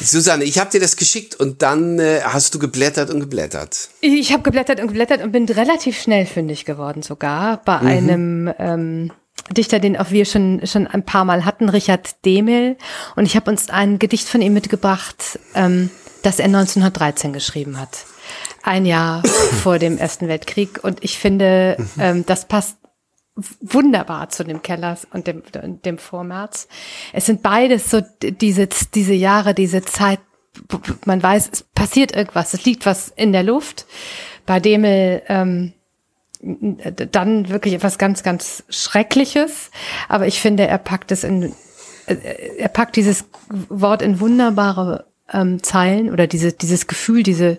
Susanne, 0.00 0.44
ich 0.44 0.58
habe 0.58 0.70
dir 0.70 0.80
das 0.80 0.96
geschickt 0.96 1.36
und 1.36 1.62
dann 1.62 2.00
äh, 2.00 2.20
hast 2.24 2.54
du 2.54 2.58
geblättert 2.58 3.10
und 3.10 3.20
geblättert. 3.20 3.88
Ich 4.00 4.32
habe 4.32 4.42
geblättert 4.42 4.80
und 4.80 4.88
geblättert 4.88 5.22
und 5.22 5.30
bin 5.30 5.46
relativ 5.46 6.00
schnell 6.00 6.26
fündig 6.26 6.64
geworden 6.64 7.02
sogar 7.02 7.62
bei 7.64 7.78
mhm. 7.78 7.88
einem 7.88 8.54
ähm, 8.58 9.12
Dichter, 9.52 9.78
den 9.78 9.96
auch 9.96 10.10
wir 10.10 10.24
schon 10.24 10.66
schon 10.66 10.86
ein 10.86 11.04
paar 11.04 11.24
Mal 11.24 11.44
hatten, 11.44 11.68
Richard 11.68 12.24
Demel. 12.24 12.76
Und 13.14 13.26
ich 13.26 13.36
habe 13.36 13.50
uns 13.50 13.70
ein 13.70 13.98
Gedicht 13.98 14.28
von 14.28 14.42
ihm 14.42 14.54
mitgebracht, 14.54 15.38
ähm, 15.54 15.90
das 16.22 16.40
er 16.40 16.46
1913 16.46 17.32
geschrieben 17.32 17.78
hat. 17.78 18.06
Ein 18.62 18.86
Jahr 18.86 19.22
vor 19.62 19.78
dem 19.78 19.98
Ersten 19.98 20.26
Weltkrieg. 20.26 20.82
Und 20.82 21.04
ich 21.04 21.18
finde, 21.18 21.76
mhm. 21.78 22.00
ähm, 22.00 22.26
das 22.26 22.46
passt 22.46 22.76
wunderbar 23.60 24.28
zu 24.28 24.44
dem 24.44 24.62
Kellers 24.62 25.06
und 25.12 25.26
dem, 25.26 25.42
dem 25.84 25.98
Vormärz. 25.98 26.68
Es 27.12 27.26
sind 27.26 27.42
beides 27.42 27.90
so 27.90 28.00
diese, 28.22 28.68
diese 28.94 29.14
Jahre, 29.14 29.54
diese 29.54 29.82
Zeit, 29.82 30.20
man 31.04 31.22
weiß, 31.22 31.50
es 31.52 31.62
passiert 31.62 32.14
irgendwas, 32.14 32.54
es 32.54 32.64
liegt 32.64 32.86
was 32.86 33.08
in 33.08 33.32
der 33.32 33.42
Luft. 33.42 33.86
Bei 34.46 34.60
Demel 34.60 35.22
ähm, 35.28 35.72
dann 36.40 37.48
wirklich 37.48 37.74
etwas 37.74 37.98
ganz, 37.98 38.22
ganz 38.22 38.64
Schreckliches. 38.68 39.70
Aber 40.08 40.26
ich 40.26 40.40
finde, 40.40 40.66
er 40.66 40.78
packt 40.78 41.10
es 41.10 41.24
in, 41.24 41.54
er 42.06 42.68
packt 42.68 42.96
dieses 42.96 43.24
Wort 43.68 44.02
in 44.02 44.20
wunderbare 44.20 45.06
ähm, 45.32 45.62
Zeilen 45.62 46.10
oder 46.12 46.26
diese, 46.26 46.52
dieses 46.52 46.86
Gefühl, 46.86 47.22
diese, 47.22 47.58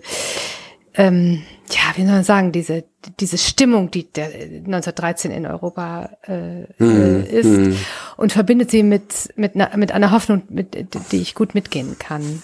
ähm, 0.94 1.42
ja, 1.70 1.96
wie 1.96 2.02
soll 2.02 2.12
man 2.12 2.24
sagen, 2.24 2.52
diese, 2.52 2.84
diese 3.20 3.38
Stimmung, 3.38 3.90
die 3.90 4.10
der 4.10 4.26
1913 4.26 5.30
in 5.30 5.46
Europa 5.46 6.10
äh, 6.26 6.66
mhm. 6.82 7.24
ist 7.24 7.46
mhm. 7.46 7.76
und 8.16 8.32
verbindet 8.32 8.70
sie 8.70 8.82
mit, 8.82 9.32
mit, 9.36 9.54
einer, 9.54 9.76
mit 9.76 9.92
einer 9.92 10.10
Hoffnung, 10.10 10.42
mit, 10.48 10.76
die 11.12 11.16
ich 11.16 11.34
gut 11.34 11.54
mitgehen 11.54 11.96
kann. 11.98 12.42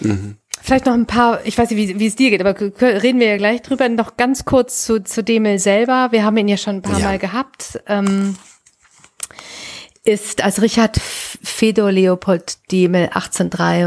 Mhm. 0.00 0.36
Vielleicht 0.62 0.86
noch 0.86 0.94
ein 0.94 1.06
paar, 1.06 1.44
ich 1.46 1.56
weiß 1.56 1.70
nicht, 1.70 1.78
wie, 1.78 1.98
wie 1.98 2.06
es 2.06 2.16
dir 2.16 2.30
geht, 2.30 2.44
aber 2.44 2.58
reden 2.60 3.18
wir 3.18 3.28
ja 3.28 3.36
gleich 3.38 3.62
drüber. 3.62 3.88
Noch 3.88 4.16
ganz 4.16 4.44
kurz 4.44 4.84
zu, 4.84 5.02
zu 5.02 5.24
Demel 5.24 5.58
selber. 5.58 6.08
Wir 6.10 6.24
haben 6.24 6.36
ihn 6.36 6.48
ja 6.48 6.58
schon 6.58 6.76
ein 6.76 6.82
paar 6.82 6.98
ja. 6.98 7.06
Mal 7.06 7.18
gehabt. 7.18 7.80
Ähm, 7.86 8.36
ist 10.04 10.42
als 10.42 10.60
Richard 10.60 10.98
Fedor 10.98 11.92
Leopold 11.92 12.58
Demel 12.70 13.06
1803 13.06 13.86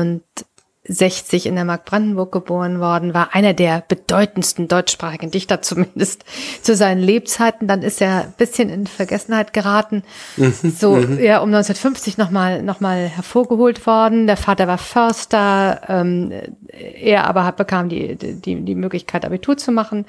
60 0.85 1.45
in 1.45 1.55
der 1.55 1.63
Mark 1.63 1.85
Brandenburg 1.85 2.33
geboren 2.33 2.81
worden, 2.81 3.13
war 3.13 3.33
einer 3.33 3.53
der 3.53 3.83
bedeutendsten 3.87 4.67
deutschsprachigen 4.67 5.31
Dichter, 5.31 5.61
zumindest 5.61 6.25
zu 6.61 6.75
seinen 6.75 7.01
Lebzeiten. 7.01 7.69
Dann 7.69 7.83
ist 7.83 8.01
er 8.01 8.23
ein 8.23 8.33
bisschen 8.37 8.69
in 8.69 8.85
Vergessenheit 8.85 9.53
geraten. 9.53 10.03
Mhm, 10.35 10.53
so, 10.77 10.95
mhm. 10.95 11.19
ja, 11.19 11.39
um 11.39 11.47
1950 11.47 12.17
nochmal 12.17 12.63
noch 12.63 12.81
mal 12.81 13.07
hervorgeholt 13.07 13.85
worden. 13.87 14.27
Der 14.27 14.35
Vater 14.35 14.67
war 14.67 14.77
Förster. 14.77 15.81
Ähm, 15.87 16.33
er 16.67 17.27
aber 17.27 17.45
hat, 17.45 17.55
bekam 17.55 17.87
die, 17.87 18.15
die, 18.15 18.61
die 18.61 18.75
Möglichkeit, 18.75 19.23
Abitur 19.23 19.55
zu 19.55 19.71
machen. 19.71 20.05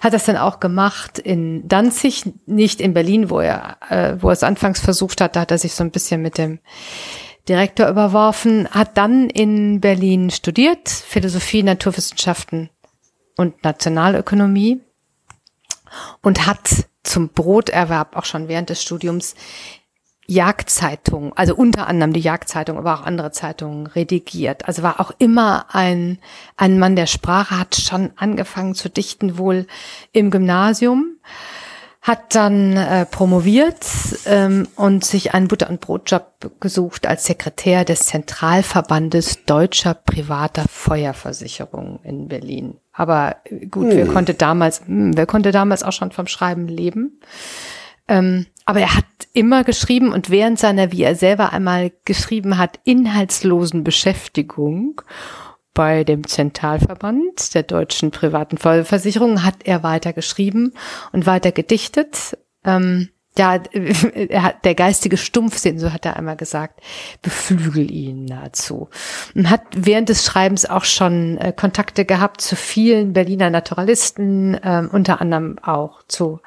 Hat 0.00 0.12
das 0.12 0.24
dann 0.24 0.36
auch 0.36 0.60
gemacht 0.60 1.18
in 1.18 1.66
Danzig, 1.66 2.24
nicht 2.46 2.80
in 2.80 2.94
Berlin, 2.94 3.28
wo 3.28 3.40
er, 3.40 3.76
äh, 3.88 4.14
wo 4.20 4.28
er 4.28 4.34
es 4.34 4.44
anfangs 4.44 4.78
versucht 4.78 5.20
hat. 5.20 5.34
Da 5.34 5.40
hat 5.40 5.50
er 5.50 5.58
sich 5.58 5.74
so 5.74 5.82
ein 5.82 5.90
bisschen 5.90 6.22
mit 6.22 6.38
dem 6.38 6.60
Direktor 7.48 7.88
überworfen, 7.88 8.68
hat 8.70 8.96
dann 8.96 9.28
in 9.28 9.80
Berlin 9.80 10.30
studiert, 10.30 10.88
Philosophie, 10.88 11.62
Naturwissenschaften 11.62 12.70
und 13.36 13.64
Nationalökonomie 13.64 14.80
und 16.22 16.46
hat 16.46 16.86
zum 17.02 17.30
Broterwerb 17.30 18.16
auch 18.16 18.24
schon 18.24 18.48
während 18.48 18.70
des 18.70 18.82
Studiums 18.82 19.34
Jagdzeitungen, 20.28 21.32
also 21.34 21.54
unter 21.54 21.88
anderem 21.88 22.12
die 22.12 22.20
Jagdzeitung, 22.20 22.78
aber 22.78 22.94
auch 22.94 23.02
andere 23.02 23.32
Zeitungen 23.32 23.88
redigiert. 23.88 24.66
Also 24.66 24.82
war 24.82 25.00
auch 25.00 25.10
immer 25.18 25.66
ein, 25.74 26.18
ein 26.56 26.78
Mann 26.78 26.94
der 26.94 27.06
Sprache, 27.06 27.58
hat 27.58 27.74
schon 27.74 28.12
angefangen 28.16 28.74
zu 28.74 28.88
dichten, 28.88 29.36
wohl 29.36 29.66
im 30.12 30.30
Gymnasium 30.30 31.16
hat 32.02 32.34
dann 32.34 32.76
äh, 32.76 33.06
promoviert 33.06 33.86
ähm, 34.26 34.66
und 34.74 35.04
sich 35.04 35.34
einen 35.34 35.46
Butter- 35.46 35.70
und 35.70 35.80
Brotjob 35.80 36.50
gesucht 36.58 37.06
als 37.06 37.24
Sekretär 37.24 37.84
des 37.84 38.06
Zentralverbandes 38.06 39.44
deutscher 39.44 39.94
privater 39.94 40.64
Feuerversicherung 40.68 42.00
in 42.02 42.26
Berlin. 42.26 42.74
Aber 42.92 43.36
äh, 43.44 43.66
gut, 43.66 43.90
hm. 43.90 43.96
wer 43.96 44.06
konnte 44.06 44.34
damals, 44.34 44.80
mh, 44.80 44.86
hm, 44.86 45.16
wer 45.16 45.26
konnte 45.26 45.52
damals 45.52 45.84
auch 45.84 45.92
schon 45.92 46.10
vom 46.10 46.26
Schreiben 46.26 46.66
leben? 46.66 47.20
Ähm, 48.08 48.46
aber 48.64 48.80
er 48.80 48.96
hat 48.96 49.04
immer 49.32 49.62
geschrieben 49.62 50.12
und 50.12 50.28
während 50.28 50.58
seiner, 50.58 50.90
wie 50.90 51.04
er 51.04 51.14
selber 51.14 51.52
einmal 51.52 51.92
geschrieben 52.04 52.58
hat, 52.58 52.80
inhaltslosen 52.82 53.84
Beschäftigung 53.84 55.02
bei 55.74 56.04
dem 56.04 56.26
Zentralverband 56.26 57.54
der 57.54 57.62
deutschen 57.62 58.10
privaten 58.10 58.58
Vollversicherung 58.58 59.42
hat 59.44 59.56
er 59.64 59.82
weiter 59.82 60.12
geschrieben 60.12 60.72
und 61.12 61.26
weiter 61.26 61.52
gedichtet. 61.52 62.36
Ähm, 62.64 63.08
ja, 63.38 63.54
er 64.14 64.42
hat, 64.42 64.64
der 64.64 64.74
geistige 64.74 65.16
Stumpfsinn, 65.16 65.78
so 65.78 65.92
hat 65.92 66.04
er 66.04 66.16
einmal 66.16 66.36
gesagt, 66.36 66.80
beflügel 67.22 67.90
ihn 67.90 68.26
nahezu. 68.26 68.90
Und 69.34 69.48
hat 69.48 69.62
während 69.74 70.10
des 70.10 70.24
Schreibens 70.24 70.66
auch 70.66 70.84
schon 70.84 71.38
äh, 71.38 71.52
Kontakte 71.52 72.04
gehabt 72.04 72.42
zu 72.42 72.56
vielen 72.56 73.14
Berliner 73.14 73.48
Naturalisten, 73.48 74.54
äh, 74.54 74.86
unter 74.90 75.20
anderem 75.20 75.58
auch 75.62 76.02
zu 76.06 76.40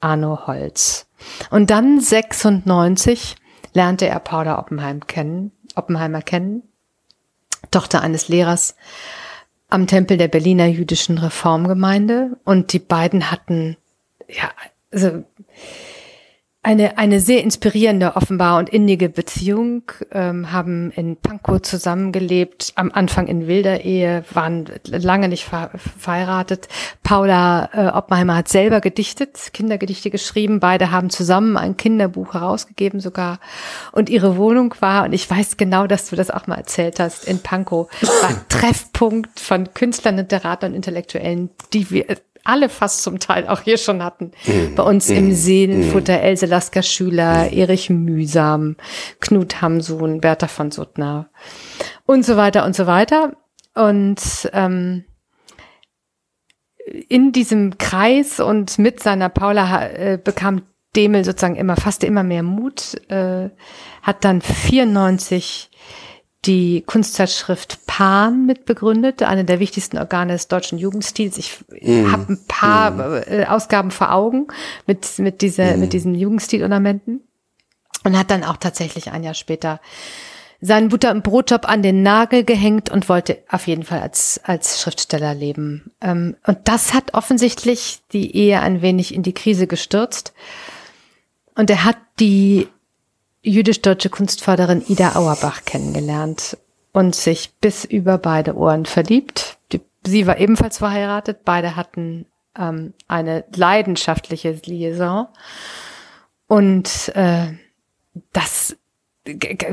Arno 0.00 0.46
Holz. 0.46 1.06
Und 1.50 1.70
dann 1.70 2.00
96 2.00 3.36
lernte 3.74 4.08
er 4.08 4.20
Paula 4.20 4.58
Oppenheim 4.58 5.06
kennen, 5.06 5.52
Oppenheimer 5.74 6.22
kennen 6.22 6.62
Tochter 7.70 8.02
eines 8.02 8.28
Lehrers 8.28 8.74
am 9.68 9.86
Tempel 9.86 10.16
der 10.16 10.28
Berliner 10.28 10.66
jüdischen 10.66 11.18
Reformgemeinde. 11.18 12.36
Und 12.44 12.72
die 12.72 12.78
beiden 12.78 13.30
hatten 13.30 13.76
ja 14.28 14.50
also 14.92 15.24
eine, 16.62 16.98
eine 16.98 17.20
sehr 17.20 17.42
inspirierende, 17.42 18.16
offenbar 18.16 18.58
und 18.58 18.68
innige 18.68 19.08
Beziehung, 19.08 19.82
ähm, 20.12 20.52
haben 20.52 20.90
in 20.90 21.16
Pankow 21.16 21.62
zusammengelebt, 21.62 22.72
am 22.74 22.92
Anfang 22.92 23.28
in 23.28 23.46
wilder 23.46 23.82
Ehe, 23.82 24.24
waren 24.34 24.66
lange 24.84 25.28
nicht 25.28 25.44
ver 25.44 25.70
verheiratet. 25.98 26.68
Paula 27.02 27.70
äh, 27.72 27.88
Oppenheimer 27.88 28.36
hat 28.36 28.48
selber 28.48 28.82
gedichtet, 28.82 29.50
Kindergedichte 29.54 30.10
geschrieben. 30.10 30.60
Beide 30.60 30.90
haben 30.90 31.08
zusammen 31.08 31.56
ein 31.56 31.78
Kinderbuch 31.78 32.34
herausgegeben 32.34 33.00
sogar. 33.00 33.40
Und 33.92 34.10
ihre 34.10 34.36
Wohnung 34.36 34.74
war, 34.80 35.04
und 35.04 35.14
ich 35.14 35.30
weiß 35.30 35.56
genau, 35.56 35.86
dass 35.86 36.10
du 36.10 36.16
das 36.16 36.30
auch 36.30 36.46
mal 36.46 36.56
erzählt 36.56 37.00
hast, 37.00 37.26
in 37.26 37.38
Pankow, 37.38 37.90
war 38.02 38.34
Treffpunkt 38.50 39.40
von 39.40 39.72
Künstlern, 39.72 40.18
Literatern 40.18 40.72
und 40.72 40.76
Intellektuellen, 40.76 41.48
die 41.72 41.90
wir 41.90 42.10
alle 42.50 42.68
fast 42.68 43.02
zum 43.02 43.18
Teil 43.18 43.46
auch 43.48 43.60
hier 43.60 43.78
schon 43.78 44.02
hatten. 44.02 44.32
Mm. 44.46 44.74
Bei 44.74 44.82
uns 44.82 45.08
mm. 45.08 45.12
im 45.12 45.32
Seelenfutter 45.32 46.18
mm. 46.18 46.22
Else 46.22 46.46
Lasker 46.46 46.82
Schüler, 46.82 47.44
mm. 47.44 47.52
Erich 47.54 47.90
Mühsam, 47.90 48.76
Knut 49.20 49.62
Hamsun, 49.62 50.20
Bertha 50.20 50.48
von 50.48 50.70
Suttner 50.70 51.30
und 52.06 52.24
so 52.24 52.36
weiter 52.36 52.64
und 52.64 52.74
so 52.74 52.86
weiter. 52.86 53.36
Und 53.74 54.50
ähm, 54.52 55.04
in 57.08 57.32
diesem 57.32 57.78
Kreis 57.78 58.40
und 58.40 58.78
mit 58.78 59.02
seiner 59.02 59.28
Paula 59.28 59.86
äh, 59.86 60.18
bekam 60.22 60.62
Demel 60.96 61.24
sozusagen 61.24 61.56
immer, 61.56 61.76
fast 61.76 62.02
immer 62.02 62.24
mehr 62.24 62.42
Mut, 62.42 63.00
äh, 63.10 63.50
hat 64.02 64.24
dann 64.24 64.40
94 64.40 65.70
die 66.46 66.82
Kunstzeitschrift 66.82 67.86
Pan 67.86 68.46
mitbegründet, 68.46 69.22
eine 69.22 69.44
der 69.44 69.60
wichtigsten 69.60 69.98
Organe 69.98 70.32
des 70.32 70.48
deutschen 70.48 70.78
Jugendstils. 70.78 71.36
Ich 71.36 71.58
mm. 71.68 72.10
habe 72.10 72.32
ein 72.32 72.44
paar 72.48 72.90
mm. 72.90 73.44
Ausgaben 73.48 73.90
vor 73.90 74.12
Augen 74.12 74.46
mit, 74.86 75.18
mit, 75.18 75.42
dieser, 75.42 75.76
mm. 75.76 75.80
mit 75.80 75.92
diesen 75.92 76.14
Jugendstil-Ornamenten 76.14 77.20
und 78.04 78.18
hat 78.18 78.30
dann 78.30 78.44
auch 78.44 78.56
tatsächlich 78.56 79.10
ein 79.10 79.22
Jahr 79.22 79.34
später 79.34 79.80
seinen 80.62 80.88
Butter- 80.88 81.10
und 81.10 81.24
Brotjob 81.24 81.66
an 81.68 81.82
den 81.82 82.02
Nagel 82.02 82.44
gehängt 82.44 82.90
und 82.90 83.08
wollte 83.08 83.38
auf 83.48 83.66
jeden 83.66 83.84
Fall 83.84 84.00
als, 84.00 84.40
als 84.44 84.80
Schriftsteller 84.80 85.34
leben. 85.34 85.92
Ähm, 86.00 86.36
und 86.46 86.58
das 86.64 86.94
hat 86.94 87.14
offensichtlich 87.14 88.00
die 88.12 88.36
Ehe 88.36 88.60
ein 88.60 88.82
wenig 88.82 89.14
in 89.14 89.22
die 89.22 89.32
Krise 89.32 89.66
gestürzt. 89.66 90.34
Und 91.54 91.70
er 91.70 91.84
hat 91.84 91.96
die 92.18 92.68
jüdisch-deutsche 93.42 94.10
Kunstförderin 94.10 94.84
Ida 94.88 95.16
Auerbach 95.16 95.64
kennengelernt 95.64 96.56
und 96.92 97.14
sich 97.14 97.52
bis 97.60 97.84
über 97.84 98.18
beide 98.18 98.56
Ohren 98.56 98.86
verliebt. 98.86 99.58
Die, 99.72 99.80
sie 100.06 100.26
war 100.26 100.38
ebenfalls 100.38 100.78
verheiratet. 100.78 101.44
Beide 101.44 101.76
hatten 101.76 102.26
ähm, 102.58 102.94
eine 103.08 103.44
leidenschaftliche 103.54 104.52
Liaison. 104.64 105.28
Und 106.46 107.12
äh, 107.14 107.52
das 108.32 108.76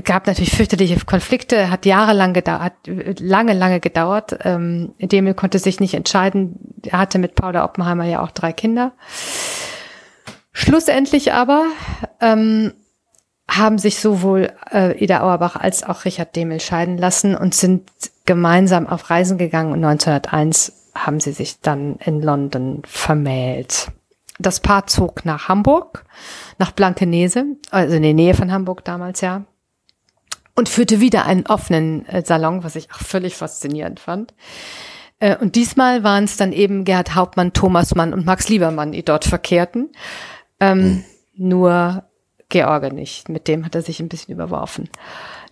gab 0.03 0.27
natürlich 0.27 0.51
fürchterliche 0.51 0.99
Konflikte, 1.06 1.71
hat 1.71 1.86
jahrelang 1.86 2.34
gedauert, 2.34 2.73
lange, 2.86 3.53
lange 3.53 3.80
gedauert. 3.80 4.38
Ähm, 4.43 4.93
Demel 4.99 5.34
konnte 5.34 5.58
sich 5.58 5.80
nicht 5.80 5.93
entscheiden. 5.93 6.75
Er 6.84 6.99
hatte 6.99 7.17
mit 7.17 7.36
Paula 7.36 7.63
Oppenheimer 7.63 8.06
ja 8.06 8.21
auch 8.21 8.32
drei 8.32 8.51
Kinder. 8.51 8.91
Schlussendlich 10.51 11.34
aber 11.34 11.65
ähm, 12.19 12.73
haben 13.49 13.77
sich 13.77 13.99
sowohl 13.99 14.51
äh, 14.71 14.97
Ida 15.01 15.21
Auerbach 15.21 15.55
als 15.55 15.83
auch 15.83 16.05
Richard 16.05 16.36
Demel 16.36 16.60
scheiden 16.60 16.97
lassen 16.97 17.36
und 17.36 17.55
sind 17.55 17.89
gemeinsam 18.25 18.88
auf 18.88 19.10
Reisen 19.10 19.38
gegangen 19.38 19.71
und 19.71 19.83
1901 19.83 20.73
haben 20.95 21.19
sie 21.19 21.31
sich 21.31 21.62
dann 21.62 21.95
in 21.97 22.21
London 22.21 22.81
vermählt. 22.86 23.88
Das 24.39 24.60
Paar 24.60 24.88
zog 24.88 25.25
nach 25.25 25.47
Hamburg, 25.47 26.05
nach 26.60 26.71
Blankenese, 26.71 27.45
also 27.71 27.95
in 27.95 28.03
der 28.03 28.13
Nähe 28.13 28.33
von 28.33 28.51
Hamburg 28.51 28.83
damals 28.83 29.21
ja, 29.21 29.45
und 30.55 30.69
führte 30.69 30.99
wieder 30.99 31.25
einen 31.25 31.45
offenen 31.45 32.05
äh, 32.07 32.23
Salon, 32.25 32.63
was 32.63 32.75
ich 32.75 32.91
auch 32.91 32.99
völlig 32.99 33.36
faszinierend 33.36 33.99
fand. 33.99 34.33
Äh, 35.19 35.38
und 35.38 35.55
diesmal 35.55 36.03
waren 36.03 36.25
es 36.25 36.38
dann 36.38 36.51
eben 36.51 36.83
Gerhard 36.83 37.15
Hauptmann, 37.15 37.53
Thomas 37.53 37.95
Mann 37.95 38.13
und 38.13 38.25
Max 38.25 38.49
Liebermann, 38.49 38.91
die 38.91 39.03
dort 39.03 39.25
verkehrten. 39.25 39.91
Ähm, 40.60 40.79
mhm. 40.79 41.03
Nur 41.36 42.03
George 42.49 42.93
nicht. 42.93 43.29
Mit 43.29 43.47
dem 43.47 43.65
hat 43.65 43.75
er 43.75 43.81
sich 43.81 43.99
ein 43.99 44.10
bisschen 44.10 44.33
überworfen. 44.33 44.89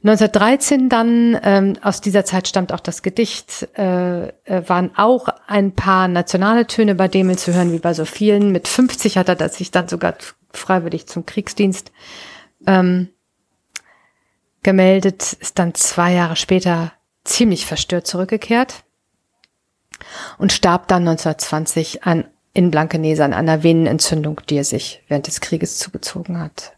1913 0.04 0.88
dann, 0.88 1.40
ähm, 1.44 1.78
aus 1.82 2.00
dieser 2.00 2.26
Zeit 2.26 2.48
stammt 2.48 2.72
auch 2.72 2.80
das 2.80 3.02
Gedicht, 3.02 3.68
äh, 3.76 4.28
äh, 4.28 4.32
waren 4.68 4.96
auch 4.96 5.28
ein 5.48 5.74
paar 5.74 6.08
nationale 6.08 6.68
Töne 6.68 6.94
bei 6.96 7.08
Demel 7.08 7.38
zu 7.38 7.54
hören, 7.54 7.72
wie 7.72 7.80
bei 7.80 7.94
so 7.94 8.06
vielen. 8.06 8.52
Mit 8.52 8.68
50 8.68 9.18
hat 9.18 9.30
er 9.30 9.50
sich 9.50 9.72
dann 9.72 9.88
sogar 9.88 10.14
freiwillig 10.54 11.08
zum 11.08 11.26
Kriegsdienst 11.26 11.92
ähm, 12.68 13.10
gemeldet, 14.62 15.34
ist 15.34 15.58
dann 15.58 15.74
zwei 15.74 16.14
Jahre 16.14 16.36
später 16.36 16.94
ziemlich 17.24 17.66
verstört 17.66 18.06
zurückgekehrt 18.06 18.84
und 20.38 20.54
starb 20.54 20.88
dann 20.88 21.08
1920 21.08 22.04
an, 22.04 22.26
in 22.54 22.72
Blankenese 22.72 23.26
an 23.26 23.34
einer 23.34 23.64
Venenentzündung, 23.64 24.42
die 24.50 24.58
er 24.58 24.64
sich 24.64 25.02
während 25.08 25.28
des 25.28 25.42
Krieges 25.42 25.80
zugezogen 25.80 26.40
hat. 26.40 26.75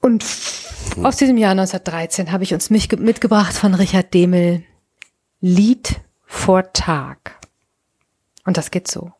Und 0.00 0.24
aus 1.02 1.16
diesem 1.16 1.36
Jahr 1.36 1.52
1913 1.52 2.32
habe 2.32 2.44
ich 2.44 2.54
uns 2.54 2.70
mitgebracht 2.70 3.54
von 3.54 3.74
Richard 3.74 4.12
Demel 4.14 4.64
Lied 5.40 6.00
vor 6.26 6.72
Tag. 6.72 7.38
Und 8.44 8.56
das 8.56 8.70
geht 8.70 8.88
so. 8.88 9.12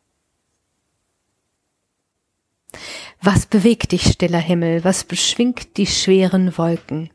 Was 3.21 3.45
bewegt 3.45 3.91
dich, 3.91 4.03
stiller 4.03 4.39
Himmel? 4.39 4.83
Was 4.83 5.03
beschwingt 5.03 5.77
die 5.77 5.85
schweren 5.85 6.57
Wolken? 6.57 7.11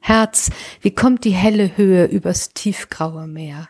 Herz, 0.00 0.50
wie 0.82 0.94
kommt 0.94 1.24
die 1.24 1.30
helle 1.30 1.76
Höhe 1.76 2.04
übers 2.04 2.50
tiefgraue 2.50 3.26
Meer? 3.26 3.68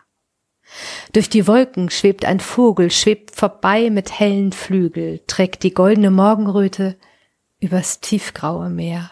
Durch 1.13 1.29
die 1.29 1.47
Wolken 1.47 1.89
schwebt 1.89 2.25
ein 2.25 2.39
Vogel, 2.39 2.91
schwebt 2.91 3.35
vorbei 3.35 3.89
mit 3.89 4.19
hellen 4.19 4.51
Flügel, 4.51 5.21
trägt 5.27 5.63
die 5.63 5.73
goldene 5.73 6.11
Morgenröte 6.11 6.97
übers 7.59 7.99
tiefgraue 7.99 8.69
Meer. 8.69 9.11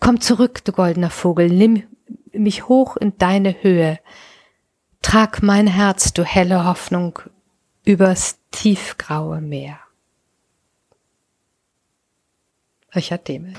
Komm 0.00 0.20
zurück, 0.20 0.64
du 0.64 0.72
goldener 0.72 1.10
Vogel, 1.10 1.48
nimm 1.48 1.84
mich 2.32 2.68
hoch 2.68 2.96
in 2.96 3.16
deine 3.18 3.62
Höhe. 3.62 3.98
Trag 5.02 5.42
mein 5.42 5.66
Herz, 5.66 6.12
du 6.12 6.24
helle 6.24 6.64
Hoffnung, 6.64 7.18
übers 7.84 8.38
tiefgraue 8.50 9.40
Meer. 9.40 9.78
Richard 12.94 13.26
Demel. 13.28 13.54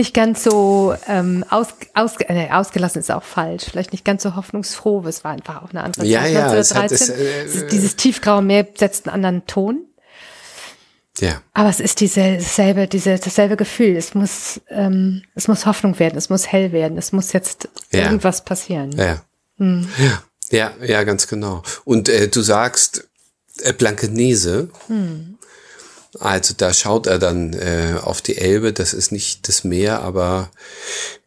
Nicht 0.00 0.14
ganz 0.14 0.42
so 0.44 0.94
ähm, 1.08 1.44
aus, 1.50 1.74
aus, 1.92 2.12
äh, 2.20 2.48
ausgelassen 2.50 3.00
ist 3.00 3.10
auch 3.10 3.22
falsch, 3.22 3.64
vielleicht 3.70 3.92
nicht 3.92 4.02
ganz 4.02 4.22
so 4.22 4.34
hoffnungsfroh, 4.34 5.04
es 5.06 5.24
war 5.24 5.32
einfach 5.32 5.62
auch 5.62 5.72
eine 5.72 5.82
andere 5.82 6.06
ja, 6.06 6.22
Zeit. 6.22 6.32
Ja, 6.32 6.54
es 6.54 6.74
hat 6.74 6.90
es, 6.90 7.10
äh, 7.10 7.68
Dieses 7.70 7.96
tiefgraue 7.96 8.40
Meer 8.40 8.66
setzt 8.78 9.06
einen 9.06 9.14
anderen 9.14 9.46
Ton. 9.46 9.84
Ja. 11.18 11.42
Aber 11.52 11.68
es 11.68 11.80
ist 11.80 12.00
dieselbe, 12.00 12.88
diese, 12.88 13.18
dasselbe 13.18 13.58
Gefühl. 13.58 13.94
Es 13.94 14.14
muss, 14.14 14.62
ähm, 14.70 15.20
es 15.34 15.48
muss 15.48 15.66
Hoffnung 15.66 15.98
werden, 15.98 16.16
es 16.16 16.30
muss 16.30 16.50
hell 16.50 16.72
werden, 16.72 16.96
es 16.96 17.12
muss 17.12 17.34
jetzt 17.34 17.68
ja. 17.92 18.04
irgendwas 18.04 18.42
passieren. 18.42 18.92
Ja. 18.92 19.20
Hm. 19.58 19.86
ja. 19.98 20.22
Ja, 20.50 20.72
ja, 20.82 21.04
ganz 21.04 21.28
genau. 21.28 21.62
Und 21.84 22.08
äh, 22.08 22.28
du 22.28 22.40
sagst 22.40 23.06
äh, 23.58 23.74
Blankenese. 23.74 24.70
Hm. 24.86 25.36
Also 26.18 26.54
da 26.56 26.72
schaut 26.72 27.06
er 27.06 27.18
dann 27.18 27.52
äh, 27.52 27.94
auf 28.02 28.20
die 28.20 28.36
Elbe. 28.36 28.72
Das 28.72 28.94
ist 28.94 29.12
nicht 29.12 29.46
das 29.48 29.62
Meer, 29.62 30.00
aber 30.00 30.50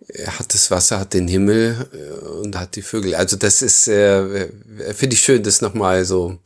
er 0.07 0.39
hat 0.39 0.53
das 0.53 0.71
Wasser, 0.71 0.99
hat 0.99 1.13
den 1.13 1.27
Himmel 1.27 1.87
äh, 1.93 2.25
und 2.25 2.57
hat 2.57 2.75
die 2.75 2.81
Vögel. 2.81 3.15
Also 3.15 3.37
das 3.37 3.61
ist, 3.61 3.87
äh, 3.87 4.49
finde 4.93 5.15
ich 5.15 5.21
schön, 5.21 5.43
das 5.43 5.61
nochmal 5.61 6.03
so 6.05 6.37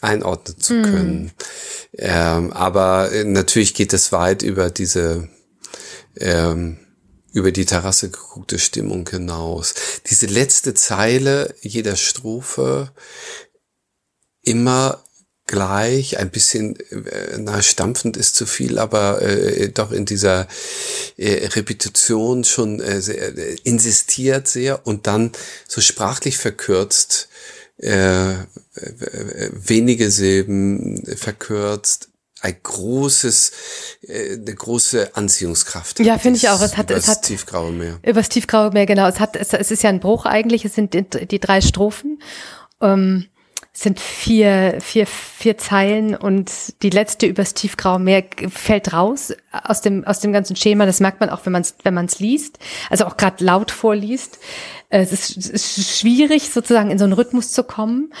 einordnen 0.00 0.58
zu 0.60 0.74
hm. 0.74 0.82
können. 0.82 1.32
Ähm, 1.98 2.52
aber 2.52 3.12
äh, 3.12 3.24
natürlich 3.24 3.74
geht 3.74 3.92
es 3.92 4.12
weit 4.12 4.42
über 4.42 4.70
diese, 4.70 5.28
ähm, 6.16 6.78
über 7.32 7.50
die 7.50 7.66
Terrasse 7.66 8.10
geguckte 8.10 8.58
Stimmung 8.58 9.08
hinaus. 9.08 9.74
Diese 10.08 10.26
letzte 10.26 10.74
Zeile 10.74 11.54
jeder 11.62 11.96
Strophe 11.96 12.92
immer 14.42 15.02
gleich, 15.46 16.18
ein 16.18 16.30
bisschen 16.30 16.76
äh, 16.90 17.38
na, 17.38 17.62
stampfend 17.62 18.16
ist 18.16 18.36
zu 18.36 18.46
viel, 18.46 18.78
aber 18.78 19.20
äh, 19.22 19.68
doch 19.68 19.92
in 19.92 20.04
dieser 20.04 20.46
äh, 21.16 21.46
Repetition 21.46 22.44
schon 22.44 22.80
äh, 22.80 23.00
sehr, 23.00 23.36
äh, 23.36 23.56
insistiert 23.64 24.48
sehr 24.48 24.86
und 24.86 25.06
dann 25.06 25.32
so 25.68 25.80
sprachlich 25.80 26.38
verkürzt 26.38 27.28
äh, 27.78 28.34
wenige 29.50 30.10
Silben 30.10 31.04
verkürzt, 31.16 32.08
ein 32.40 32.56
großes, 32.62 33.52
äh, 34.02 34.34
eine 34.34 34.54
große 34.54 35.14
Anziehungskraft. 35.14 36.00
Ja, 36.00 36.18
finde 36.18 36.38
ich 36.38 36.48
auch. 36.48 36.60
Es 36.60 36.76
hat, 36.76 36.90
es 36.90 37.08
hat 37.08 37.22
tiefgraue 37.22 37.72
Meer. 37.72 37.98
Übers 38.04 38.28
tiefgraue 38.28 38.70
Meer, 38.72 38.86
genau. 38.86 39.08
Es 39.08 39.20
hat, 39.20 39.36
es, 39.36 39.52
es 39.52 39.70
ist 39.70 39.82
ja 39.82 39.90
ein 39.90 40.00
Bruch 40.00 40.26
eigentlich. 40.26 40.64
Es 40.64 40.74
sind 40.74 40.94
die, 40.94 41.26
die 41.26 41.40
drei 41.40 41.60
Strophen. 41.60 42.20
Ähm, 42.80 43.26
sind 43.74 44.00
vier, 44.00 44.78
vier, 44.80 45.06
vier 45.06 45.56
Zeilen 45.56 46.14
und 46.14 46.50
die 46.82 46.90
letzte 46.90 47.26
übers 47.26 47.54
tiefgraue 47.54 47.98
Meer 47.98 48.24
fällt 48.50 48.92
raus 48.92 49.32
aus 49.50 49.80
dem, 49.80 50.04
aus 50.04 50.20
dem 50.20 50.32
ganzen 50.32 50.56
Schema. 50.56 50.84
Das 50.84 51.00
merkt 51.00 51.20
man 51.20 51.30
auch, 51.30 51.46
wenn 51.46 51.52
man 51.52 51.62
es 51.62 51.74
wenn 51.82 51.94
man's 51.94 52.18
liest, 52.18 52.58
also 52.90 53.06
auch 53.06 53.16
gerade 53.16 53.42
laut 53.42 53.70
vorliest. 53.70 54.38
Es 54.90 55.10
ist, 55.10 55.38
es 55.38 55.78
ist 55.78 55.98
schwierig, 55.98 56.50
sozusagen 56.50 56.90
in 56.90 56.98
so 56.98 57.04
einen 57.04 57.14
Rhythmus 57.14 57.52
zu 57.52 57.64
kommen, 57.64 58.12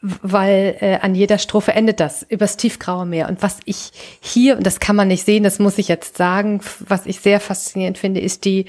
weil 0.00 0.76
äh, 0.80 0.98
an 1.02 1.16
jeder 1.16 1.38
Strophe 1.38 1.72
endet 1.72 1.98
das 1.98 2.22
übers 2.22 2.56
tiefgraue 2.56 3.04
Meer. 3.04 3.28
Und 3.28 3.42
was 3.42 3.58
ich 3.64 3.90
hier, 4.20 4.56
und 4.56 4.64
das 4.64 4.78
kann 4.78 4.94
man 4.94 5.08
nicht 5.08 5.26
sehen, 5.26 5.42
das 5.42 5.58
muss 5.58 5.76
ich 5.76 5.88
jetzt 5.88 6.16
sagen, 6.16 6.60
was 6.86 7.04
ich 7.06 7.20
sehr 7.20 7.40
faszinierend 7.40 7.98
finde, 7.98 8.20
ist 8.20 8.44
die 8.44 8.66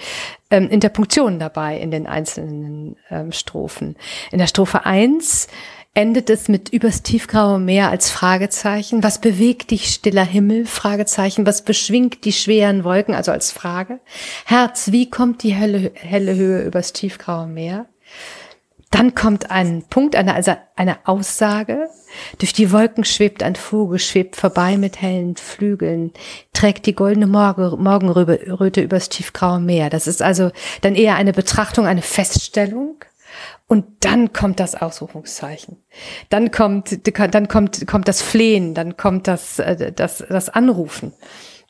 ähm, 0.50 0.68
Interpunktion 0.70 1.38
dabei 1.38 1.78
in 1.78 1.92
den 1.92 2.08
einzelnen 2.08 2.98
ähm, 3.12 3.32
Strophen. 3.32 3.96
In 4.32 4.40
der 4.40 4.48
Strophe 4.48 4.86
eins 4.86 5.48
endet 5.94 6.30
es 6.30 6.48
mit 6.48 6.70
übers 6.70 7.04
tiefgraue 7.04 7.60
Meer 7.60 7.90
als 7.90 8.10
Fragezeichen. 8.10 9.04
Was 9.04 9.20
bewegt 9.20 9.72
dich, 9.72 9.88
stiller 9.88 10.26
Himmel? 10.26 10.66
Fragezeichen. 10.66 11.46
Was 11.46 11.64
beschwingt 11.64 12.24
die 12.24 12.32
schweren 12.32 12.84
Wolken? 12.84 13.14
Also 13.14 13.32
als 13.32 13.52
Frage. 13.52 14.00
Herz, 14.46 14.92
wie 14.92 15.10
kommt 15.10 15.44
die 15.44 15.54
helle, 15.54 15.92
helle 15.96 16.36
Höhe 16.36 16.64
übers 16.64 16.94
tiefgraue 16.94 17.48
Meer? 17.48 17.88
Dann 18.90 19.16
kommt 19.16 19.52
ein 19.52 19.84
Punkt, 19.90 20.18
eine, 20.18 20.36
also 20.36 20.54
eine 20.76 20.98
Aussage. 21.06 21.88
Durch 22.40 22.52
die 22.52 22.74
Wolken 22.74 23.06
schwebt 23.06 23.42
ein 23.42 23.56
Vogel, 23.56 24.00
schwebt 24.00 24.36
vorbei 24.36 24.76
mit 24.76 25.02
hellen 25.02 25.38
Flügeln, 25.38 26.12
trägt 26.52 26.86
die 26.86 26.96
goldene 26.96 27.26
Morgen, 27.28 27.82
Morgenröte 27.82 28.82
übers 28.82 29.08
tiefgraue 29.08 29.62
Meer. 29.62 29.90
Das 29.90 30.08
ist 30.08 30.22
also 30.22 30.52
dann 30.82 30.96
eher 30.96 31.16
eine 31.16 31.32
Betrachtung, 31.32 31.86
eine 31.86 32.02
Feststellung 32.02 32.98
und 33.68 33.86
dann 34.02 34.34
kommt 34.34 34.60
das 34.60 34.76
Ausrufungszeichen. 34.76 35.78
Dann 36.30 36.52
kommt, 36.52 37.08
dann 37.08 37.48
kommt, 37.48 37.88
kommt 37.88 38.08
das 38.08 38.22
Flehen, 38.22 38.74
dann 38.74 38.98
kommt 38.98 39.28
das, 39.28 39.60
äh, 39.60 39.92
das, 39.92 40.24
das 40.28 40.50
Anrufen. 40.50 41.14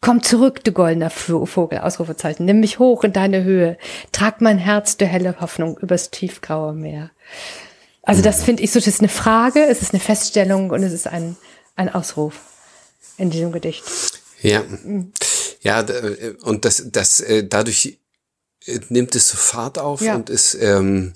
Komm 0.01 0.23
zurück, 0.23 0.63
du 0.63 0.71
goldener 0.71 1.11
Vogel, 1.11 1.79
Ausrufezeichen. 1.79 2.45
Nimm 2.45 2.59
mich 2.59 2.79
hoch 2.79 3.03
in 3.03 3.13
deine 3.13 3.43
Höhe. 3.43 3.77
Trag 4.11 4.41
mein 4.41 4.57
Herz, 4.57 4.97
du 4.97 5.05
helle 5.05 5.39
Hoffnung, 5.39 5.77
übers 5.77 6.09
tiefgraue 6.09 6.73
Meer. 6.73 7.11
Also 8.01 8.23
das 8.23 8.43
finde 8.43 8.63
ich 8.63 8.71
so, 8.71 8.79
das 8.79 8.87
ist 8.87 9.01
eine 9.01 9.09
Frage, 9.09 9.63
es 9.63 9.83
ist 9.83 9.93
eine 9.93 9.99
Feststellung 9.99 10.71
und 10.71 10.81
es 10.81 10.91
ist 10.91 11.07
ein, 11.07 11.37
ein 11.75 11.93
Ausruf 11.93 12.39
in 13.17 13.29
diesem 13.29 13.51
Gedicht. 13.51 13.83
Ja. 14.41 14.63
Ja, 15.61 15.81
äh, 15.81 16.35
und 16.41 16.65
das, 16.65 16.87
das, 16.91 17.19
äh, 17.19 17.45
dadurch 17.47 17.99
nimmt 18.89 19.15
es 19.15 19.29
so 19.29 19.37
Fahrt 19.37 19.79
auf 19.79 20.01
ja. 20.01 20.15
und 20.15 20.29
es 20.29 20.53
ähm, 20.55 21.13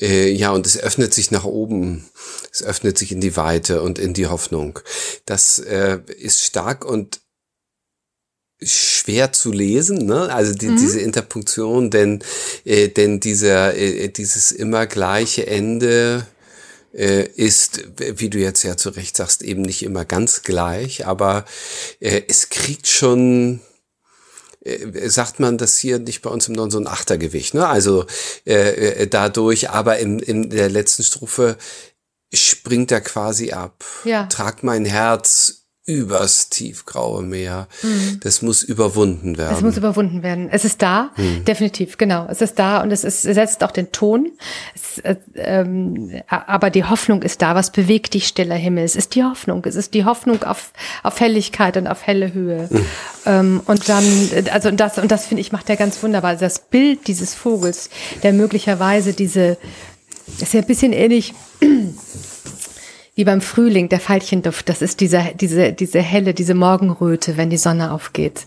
äh, 0.00 0.30
ja 0.30 0.50
und 0.50 0.66
es 0.66 0.78
öffnet 0.78 1.12
sich 1.12 1.30
nach 1.30 1.44
oben 1.44 2.08
es 2.52 2.62
öffnet 2.62 2.98
sich 2.98 3.12
in 3.12 3.20
die 3.20 3.36
Weite 3.36 3.82
und 3.82 3.98
in 3.98 4.14
die 4.14 4.26
Hoffnung. 4.26 4.78
Das 5.26 5.58
äh, 5.58 5.98
ist 6.18 6.42
stark 6.42 6.84
und 6.84 7.20
schwer 8.60 9.32
zu 9.32 9.52
lesen, 9.52 10.06
ne? 10.06 10.32
Also 10.32 10.52
die, 10.52 10.68
mhm. 10.68 10.76
diese 10.76 11.00
Interpunktion, 11.00 11.90
denn 11.90 12.24
äh, 12.64 12.88
denn 12.88 13.20
dieser 13.20 13.76
äh, 13.76 14.08
dieses 14.08 14.50
immer 14.50 14.86
gleiche 14.86 15.46
Ende 15.46 16.26
äh, 16.92 17.24
ist, 17.24 17.84
wie 17.98 18.30
du 18.30 18.38
jetzt 18.38 18.64
ja 18.64 18.76
zu 18.76 18.90
Recht 18.90 19.16
sagst, 19.16 19.42
eben 19.42 19.62
nicht 19.62 19.84
immer 19.84 20.04
ganz 20.04 20.42
gleich, 20.42 21.06
aber 21.06 21.44
äh, 22.00 22.22
es 22.26 22.48
kriegt 22.48 22.88
schon 22.88 23.60
äh, 24.60 25.08
sagt 25.08 25.40
man 25.40 25.58
das 25.58 25.78
hier 25.78 25.98
nicht 25.98 26.22
bei 26.22 26.30
uns 26.30 26.48
im 26.48 26.54
Norden 26.54 26.70
so 26.70 26.78
ein 26.78 26.86
Achtergewicht, 26.86 27.54
ne? 27.54 27.66
Also 27.66 28.06
äh, 28.46 29.02
äh, 29.02 29.06
dadurch, 29.06 29.70
aber 29.70 29.98
in, 29.98 30.18
in 30.18 30.50
der 30.50 30.68
letzten 30.68 31.02
Strophe 31.02 31.56
springt 32.32 32.92
er 32.92 33.00
quasi 33.00 33.52
ab. 33.52 33.84
Ja. 34.04 34.26
Trag 34.26 34.62
mein 34.62 34.84
Herz 34.84 35.57
übers 35.88 36.50
tiefgraue 36.50 37.22
Meer. 37.22 37.66
Mhm. 37.82 38.20
Das 38.20 38.42
muss 38.42 38.62
überwunden 38.62 39.38
werden. 39.38 39.56
Es 39.56 39.62
muss 39.62 39.78
überwunden 39.78 40.22
werden. 40.22 40.48
Es 40.50 40.66
ist 40.66 40.82
da, 40.82 41.10
mhm. 41.16 41.46
definitiv, 41.46 41.96
genau. 41.96 42.26
Es 42.28 42.42
ist 42.42 42.58
da 42.58 42.82
und 42.82 42.92
es, 42.92 43.04
ist, 43.04 43.24
es 43.24 43.34
setzt 43.34 43.64
auch 43.64 43.70
den 43.70 43.90
Ton. 43.90 44.30
Es, 44.74 44.98
äh, 44.98 45.16
ähm, 45.34 46.20
aber 46.28 46.68
die 46.68 46.84
Hoffnung 46.84 47.22
ist 47.22 47.40
da. 47.40 47.54
Was 47.54 47.72
bewegt 47.72 48.12
dich, 48.12 48.28
stiller 48.28 48.54
Himmel? 48.54 48.84
Es 48.84 48.96
ist 48.96 49.14
die 49.14 49.24
Hoffnung. 49.24 49.64
Es 49.64 49.76
ist 49.76 49.94
die 49.94 50.04
Hoffnung 50.04 50.42
auf, 50.42 50.72
auf 51.02 51.18
Helligkeit 51.20 51.78
und 51.78 51.86
auf 51.86 52.06
helle 52.06 52.34
Höhe. 52.34 52.68
Mhm. 52.70 52.86
Ähm, 53.24 53.60
und 53.64 53.88
dann, 53.88 54.04
also 54.52 54.70
das, 54.70 54.98
und 54.98 55.10
das 55.10 55.24
finde 55.24 55.40
ich, 55.40 55.52
macht 55.52 55.70
er 55.70 55.76
ganz 55.76 56.02
wunderbar. 56.02 56.32
Also 56.32 56.44
das 56.44 56.58
Bild 56.58 57.06
dieses 57.06 57.34
Vogels, 57.34 57.88
der 58.22 58.34
möglicherweise 58.34 59.14
diese, 59.14 59.56
ist 60.38 60.52
ja 60.52 60.60
ein 60.60 60.66
bisschen 60.66 60.92
ähnlich 60.92 61.32
wie 63.18 63.24
beim 63.24 63.40
Frühling, 63.40 63.88
der 63.88 63.98
Veilchenduft, 63.98 64.68
das 64.68 64.80
ist 64.80 65.00
diese, 65.00 65.32
diese, 65.34 65.72
diese 65.72 66.00
helle, 66.00 66.34
diese 66.34 66.54
Morgenröte, 66.54 67.36
wenn 67.36 67.50
die 67.50 67.56
Sonne 67.56 67.90
aufgeht. 67.90 68.46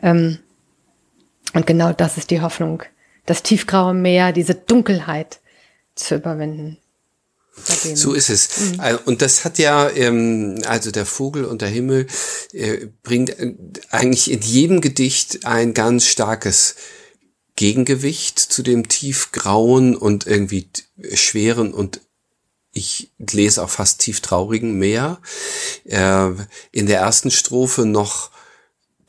Ähm, 0.00 0.38
und 1.52 1.66
genau 1.66 1.92
das 1.92 2.16
ist 2.16 2.30
die 2.30 2.40
Hoffnung, 2.40 2.82
das 3.26 3.42
tiefgraue 3.42 3.92
Meer, 3.92 4.32
diese 4.32 4.54
Dunkelheit 4.54 5.40
zu 5.96 6.14
überwinden. 6.14 6.78
So 7.94 8.14
ist 8.14 8.30
es. 8.30 8.72
Mhm. 8.72 8.98
Und 9.04 9.20
das 9.20 9.44
hat 9.44 9.58
ja, 9.58 9.90
ähm, 9.90 10.62
also 10.64 10.90
der 10.90 11.04
Vogel 11.04 11.44
und 11.44 11.60
der 11.60 11.68
Himmel 11.68 12.06
äh, 12.54 12.86
bringt 13.02 13.38
äh, 13.38 13.54
eigentlich 13.90 14.30
in 14.30 14.40
jedem 14.40 14.80
Gedicht 14.80 15.44
ein 15.44 15.74
ganz 15.74 16.06
starkes 16.06 16.76
Gegengewicht 17.54 18.38
zu 18.38 18.62
dem 18.62 18.88
tiefgrauen 18.88 19.94
und 19.94 20.26
irgendwie 20.26 20.70
schweren 21.12 21.74
und 21.74 22.00
ich 22.76 23.10
lese 23.18 23.62
auch 23.62 23.70
fast 23.70 24.00
tief 24.00 24.20
traurigen 24.20 24.74
mehr. 24.74 25.18
Äh, 25.84 26.28
in 26.72 26.86
der 26.86 27.00
ersten 27.00 27.30
Strophe 27.30 27.86
noch 27.86 28.30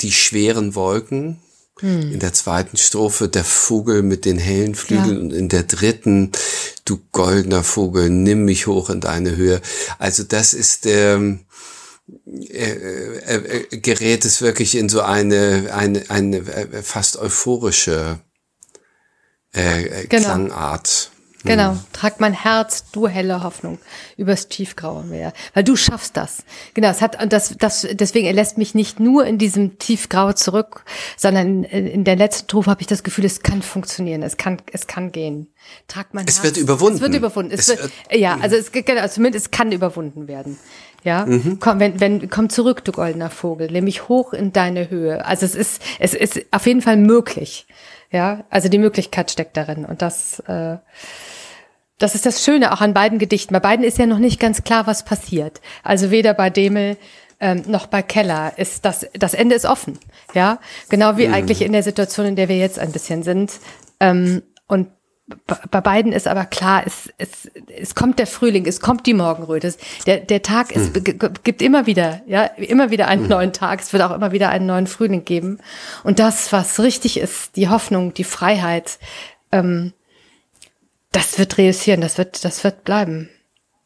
die 0.01 0.13
schweren 0.13 0.73
Wolken. 0.73 1.41
Hm. 1.80 2.13
In 2.13 2.19
der 2.19 2.34
zweiten 2.34 2.77
Strophe 2.77 3.27
der 3.27 3.43
Vogel 3.43 4.03
mit 4.03 4.25
den 4.25 4.39
hellen 4.39 4.73
Flügeln 4.73 5.15
ja. 5.15 5.19
und 5.19 5.34
in 5.34 5.49
der 5.49 5.63
dritten, 5.63 6.32
du 6.86 6.99
goldener 7.12 7.63
Vogel, 7.63 8.10
nimm 8.10 8.45
mich 8.45 8.67
hoch 8.67 8.89
in 8.89 9.01
deine 9.01 9.36
Höhe. 9.36 9.62
Also 9.99 10.23
das 10.23 10.53
ist, 10.53 10.86
ähm, 10.86 11.41
äh, 12.49 12.71
äh, 12.71 13.65
äh, 13.69 13.77
gerät 13.77 14.23
es 14.23 14.41
wirklich 14.41 14.75
in 14.75 14.88
so 14.88 15.01
eine, 15.01 15.71
eine, 15.73 16.10
eine 16.10 16.38
äh, 16.38 16.82
fast 16.82 17.17
euphorische 17.17 18.19
äh, 19.51 20.08
genau. 20.08 20.23
Klangart. 20.23 21.12
Genau, 21.47 21.77
trag 21.93 22.19
mein 22.19 22.33
Herz, 22.33 22.86
du 22.91 23.07
helle 23.07 23.43
Hoffnung, 23.43 23.79
übers 24.17 24.47
tiefgraue 24.47 25.03
Meer, 25.03 25.33
weil 25.53 25.63
du 25.63 25.75
schaffst 25.75 26.17
das. 26.17 26.43
Genau, 26.73 26.89
es 26.89 27.01
hat 27.01 27.21
und 27.21 27.33
das, 27.33 27.55
das 27.57 27.88
deswegen 27.91 28.27
er 28.27 28.33
lässt 28.33 28.57
mich 28.57 28.75
nicht 28.75 28.99
nur 28.99 29.25
in 29.25 29.38
diesem 29.38 29.77
tiefgrau 29.77 30.33
zurück, 30.33 30.83
sondern 31.15 31.63
in, 31.63 31.88
in 31.88 32.03
der 32.03 32.15
letzten 32.15 32.45
Strophe 32.45 32.69
habe 32.69 32.81
ich 32.81 32.88
das 32.88 33.03
Gefühl, 33.03 33.25
es 33.25 33.41
kann 33.41 33.62
funktionieren, 33.62 34.23
es 34.23 34.38
kann 34.38 34.57
es 34.71 34.88
kann 34.88 35.12
gehen. 35.12 35.47
Trag 35.88 36.13
mein 36.13 36.25
es 36.27 36.36
Herz. 36.36 36.45
Es 36.45 36.55
wird 36.55 36.57
überwunden. 36.57 36.95
Es 36.95 37.01
wird 37.01 37.15
überwunden. 37.15 37.51
Es, 37.51 37.69
es 37.69 37.79
wird, 37.79 37.91
ja, 38.12 38.38
also 38.41 38.55
es 38.55 38.71
genau, 38.71 39.07
zumindest 39.07 39.47
es 39.47 39.51
kann 39.51 39.71
überwunden 39.71 40.27
werden. 40.27 40.57
Ja, 41.03 41.25
mhm. 41.25 41.60
komm, 41.60 41.79
wenn, 41.79 41.99
wenn, 41.99 42.29
komm 42.29 42.49
zurück, 42.49 42.83
du 42.83 42.91
goldener 42.91 43.29
Vogel, 43.29 43.71
nimm 43.71 43.86
mich 43.86 44.10
hoch 44.10 44.33
in 44.33 44.51
deine 44.51 44.89
Höhe. 44.89 45.25
Also 45.25 45.45
es 45.45 45.55
ist, 45.55 45.81
es 45.99 46.13
ist 46.13 46.41
auf 46.51 46.65
jeden 46.65 46.81
Fall 46.81 46.97
möglich. 46.97 47.67
Ja, 48.12 48.45
also 48.49 48.69
die 48.69 48.77
Möglichkeit 48.77 49.31
steckt 49.31 49.57
darin 49.57 49.86
und 49.86 50.01
das, 50.01 50.39
äh, 50.47 50.77
das 51.97 52.15
ist 52.15 52.25
das 52.25 52.43
Schöne 52.43 52.71
auch 52.73 52.81
an 52.81 52.93
beiden 52.93 53.19
Gedichten. 53.19 53.53
Bei 53.53 53.60
beiden 53.60 53.86
ist 53.86 53.97
ja 53.97 54.05
noch 54.05 54.19
nicht 54.19 54.39
ganz 54.39 54.63
klar, 54.63 54.88
was 54.88 55.03
passiert. 55.03 55.62
Also 55.83 56.12
weder 56.12 56.33
bei 56.33 56.49
Demel 56.49 56.97
ähm, 57.39 57.63
noch 57.67 57.88
bei 57.88 58.01
Keller 58.01 58.53
ist 58.57 58.86
das, 58.86 59.07
das 59.13 59.33
Ende 59.33 59.55
ist 59.55 59.65
offen. 59.65 59.99
Ja, 60.33 60.60
genau 60.89 61.17
wie 61.17 61.27
mhm. 61.27 61.33
eigentlich 61.33 61.62
in 61.62 61.71
der 61.71 61.83
Situation, 61.83 62.25
in 62.25 62.36
der 62.36 62.49
wir 62.49 62.57
jetzt 62.57 62.79
ein 62.79 62.91
bisschen 62.91 63.23
sind. 63.23 63.53
Ähm, 63.99 64.43
und 64.67 64.89
bei 65.69 65.81
beiden 65.81 66.13
ist 66.13 66.27
aber 66.27 66.45
klar, 66.45 66.83
es, 66.86 67.10
es, 67.17 67.51
es 67.67 67.95
kommt 67.95 68.17
der 68.17 68.27
Frühling, 68.27 68.65
es 68.65 68.79
kommt 68.79 69.05
die 69.05 69.13
Morgenröte. 69.13 69.73
Der, 70.05 70.19
der 70.19 70.41
Tag 70.41 70.71
ist, 70.71 70.95
mhm. 70.95 71.33
gibt 71.43 71.62
immer 71.62 71.86
wieder, 71.86 72.21
ja, 72.27 72.45
immer 72.45 72.91
wieder 72.91 73.07
einen 73.07 73.23
mhm. 73.23 73.29
neuen 73.29 73.53
Tag. 73.53 73.81
Es 73.81 73.91
wird 73.91 74.03
auch 74.03 74.15
immer 74.15 74.31
wieder 74.31 74.49
einen 74.49 74.67
neuen 74.67 74.88
Frühling 74.88 75.25
geben. 75.25 75.60
Und 76.03 76.19
das, 76.19 76.53
was 76.53 76.79
richtig 76.79 77.19
ist, 77.19 77.57
die 77.57 77.67
Hoffnung, 77.67 78.13
die 78.13 78.23
Freiheit, 78.23 78.99
ähm, 79.51 79.93
das 81.12 81.38
wird 81.39 81.58
reüssieren, 81.58 82.02
das 82.02 82.17
wird, 82.17 82.43
das 82.43 82.63
wird 82.63 82.84
bleiben. 82.84 83.30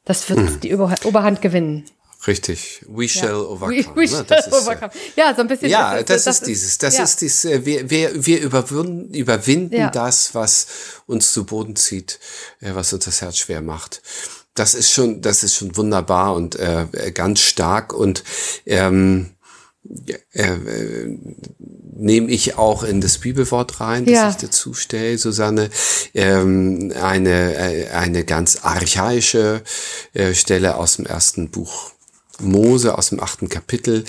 Das 0.05 0.29
wird 0.29 0.39
mhm. 0.39 0.59
die 0.61 0.75
Oberhand 0.75 1.41
gewinnen. 1.41 1.85
Richtig. 2.27 2.85
We 2.87 3.07
shall 3.07 3.29
ja. 3.29 3.35
overcome. 3.35 3.77
We, 3.77 3.95
we 3.95 4.01
ne? 4.01 4.07
shall 4.07 4.53
overcome. 4.53 4.91
Ja, 5.15 5.33
so 5.33 5.41
ein 5.41 5.47
bisschen. 5.47 5.69
Ja, 5.69 5.95
das, 5.97 6.05
das, 6.05 6.23
das 6.25 6.35
ist 6.37 6.47
dieses. 6.47 6.77
Das 6.77 6.97
ja. 6.97 7.03
ist 7.03 7.21
dieses. 7.21 7.45
Äh, 7.45 7.65
wir, 7.65 7.89
wir, 7.89 8.25
wir 8.25 8.41
überwinden, 8.41 9.13
überwinden 9.13 9.75
ja. 9.75 9.89
das, 9.89 10.35
was 10.35 10.67
uns 11.07 11.31
zu 11.33 11.45
Boden 11.45 11.75
zieht, 11.75 12.19
äh, 12.59 12.75
was 12.75 12.93
uns 12.93 13.05
das 13.05 13.21
Herz 13.21 13.37
schwer 13.37 13.61
macht. 13.61 14.01
Das 14.53 14.73
ist 14.75 14.91
schon, 14.91 15.21
das 15.21 15.43
ist 15.43 15.55
schon 15.55 15.75
wunderbar 15.77 16.35
und 16.35 16.57
äh, 16.57 16.85
ganz 17.13 17.39
stark 17.39 17.93
und 17.93 18.23
ähm, 18.65 19.31
äh, 20.33 20.43
äh, 20.43 21.17
nehme 21.93 22.31
ich 22.31 22.57
auch 22.57 22.83
in 22.83 23.01
das 23.01 23.17
Bibelwort 23.17 23.79
rein, 23.79 24.05
das 24.05 24.13
ja. 24.13 24.29
ich 24.29 24.37
dazu 24.37 24.73
stelle, 24.73 25.17
Susanne, 25.17 25.69
ähm, 26.13 26.93
eine, 27.01 27.55
äh, 27.55 27.89
eine 27.89 28.23
ganz 28.23 28.59
archaische 28.61 29.61
äh, 30.13 30.33
Stelle 30.33 30.75
aus 30.75 30.97
dem 30.97 31.05
ersten 31.05 31.49
Buch 31.49 31.91
Mose 32.39 32.97
aus 32.97 33.09
dem 33.09 33.19
achten 33.19 33.49
Kapitel, 33.49 34.03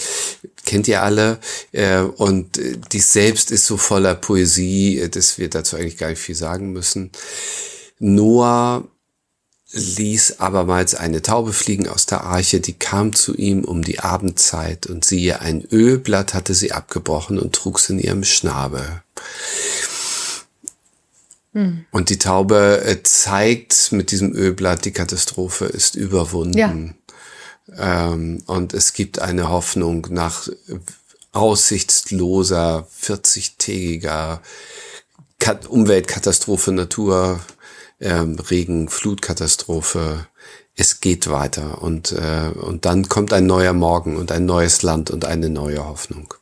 kennt 0.64 0.88
ihr 0.88 1.02
alle, 1.02 1.38
äh, 1.72 2.00
und 2.00 2.58
die 2.92 3.00
selbst 3.00 3.50
ist 3.50 3.66
so 3.66 3.76
voller 3.76 4.14
Poesie, 4.14 5.06
dass 5.10 5.36
wir 5.36 5.50
dazu 5.50 5.76
eigentlich 5.76 5.98
gar 5.98 6.08
nicht 6.08 6.22
viel 6.22 6.34
sagen 6.34 6.72
müssen. 6.72 7.10
Noah 7.98 8.84
ließ 9.72 10.40
abermals 10.40 10.94
eine 10.94 11.22
Taube 11.22 11.52
fliegen 11.52 11.88
aus 11.88 12.06
der 12.06 12.22
Arche, 12.24 12.60
die 12.60 12.74
kam 12.74 13.14
zu 13.14 13.34
ihm 13.34 13.64
um 13.64 13.82
die 13.82 14.00
Abendzeit 14.00 14.86
und 14.86 15.04
siehe, 15.04 15.40
ein 15.40 15.64
Ölblatt 15.70 16.34
hatte 16.34 16.54
sie 16.54 16.72
abgebrochen 16.72 17.38
und 17.38 17.54
trug's 17.54 17.88
in 17.88 17.98
ihrem 17.98 18.24
Schnabel. 18.24 19.02
Hm. 21.52 21.84
Und 21.90 22.10
die 22.10 22.18
Taube 22.18 22.82
äh, 22.84 23.02
zeigt 23.02 23.92
mit 23.92 24.10
diesem 24.10 24.34
Ölblatt, 24.34 24.84
die 24.84 24.92
Katastrophe 24.92 25.66
ist 25.66 25.96
überwunden. 25.96 26.58
Ja. 26.58 26.74
Ähm, 27.76 28.42
und 28.46 28.74
es 28.74 28.92
gibt 28.92 29.20
eine 29.20 29.48
Hoffnung 29.48 30.06
nach 30.10 30.48
aussichtsloser, 31.32 32.86
40-tägiger 33.02 34.40
Umweltkatastrophe, 35.68 36.72
Natur, 36.72 37.40
ähm, 38.02 38.38
Regen, 38.38 38.88
Flutkatastrophe. 38.88 40.26
Es 40.74 41.00
geht 41.00 41.30
weiter 41.30 41.82
und, 41.82 42.12
äh, 42.12 42.50
und 42.58 42.84
dann 42.84 43.08
kommt 43.08 43.32
ein 43.32 43.46
neuer 43.46 43.72
Morgen 43.72 44.16
und 44.16 44.32
ein 44.32 44.46
neues 44.46 44.82
Land 44.82 45.10
und 45.10 45.24
eine 45.24 45.50
neue 45.50 45.86
Hoffnung. 45.86 46.34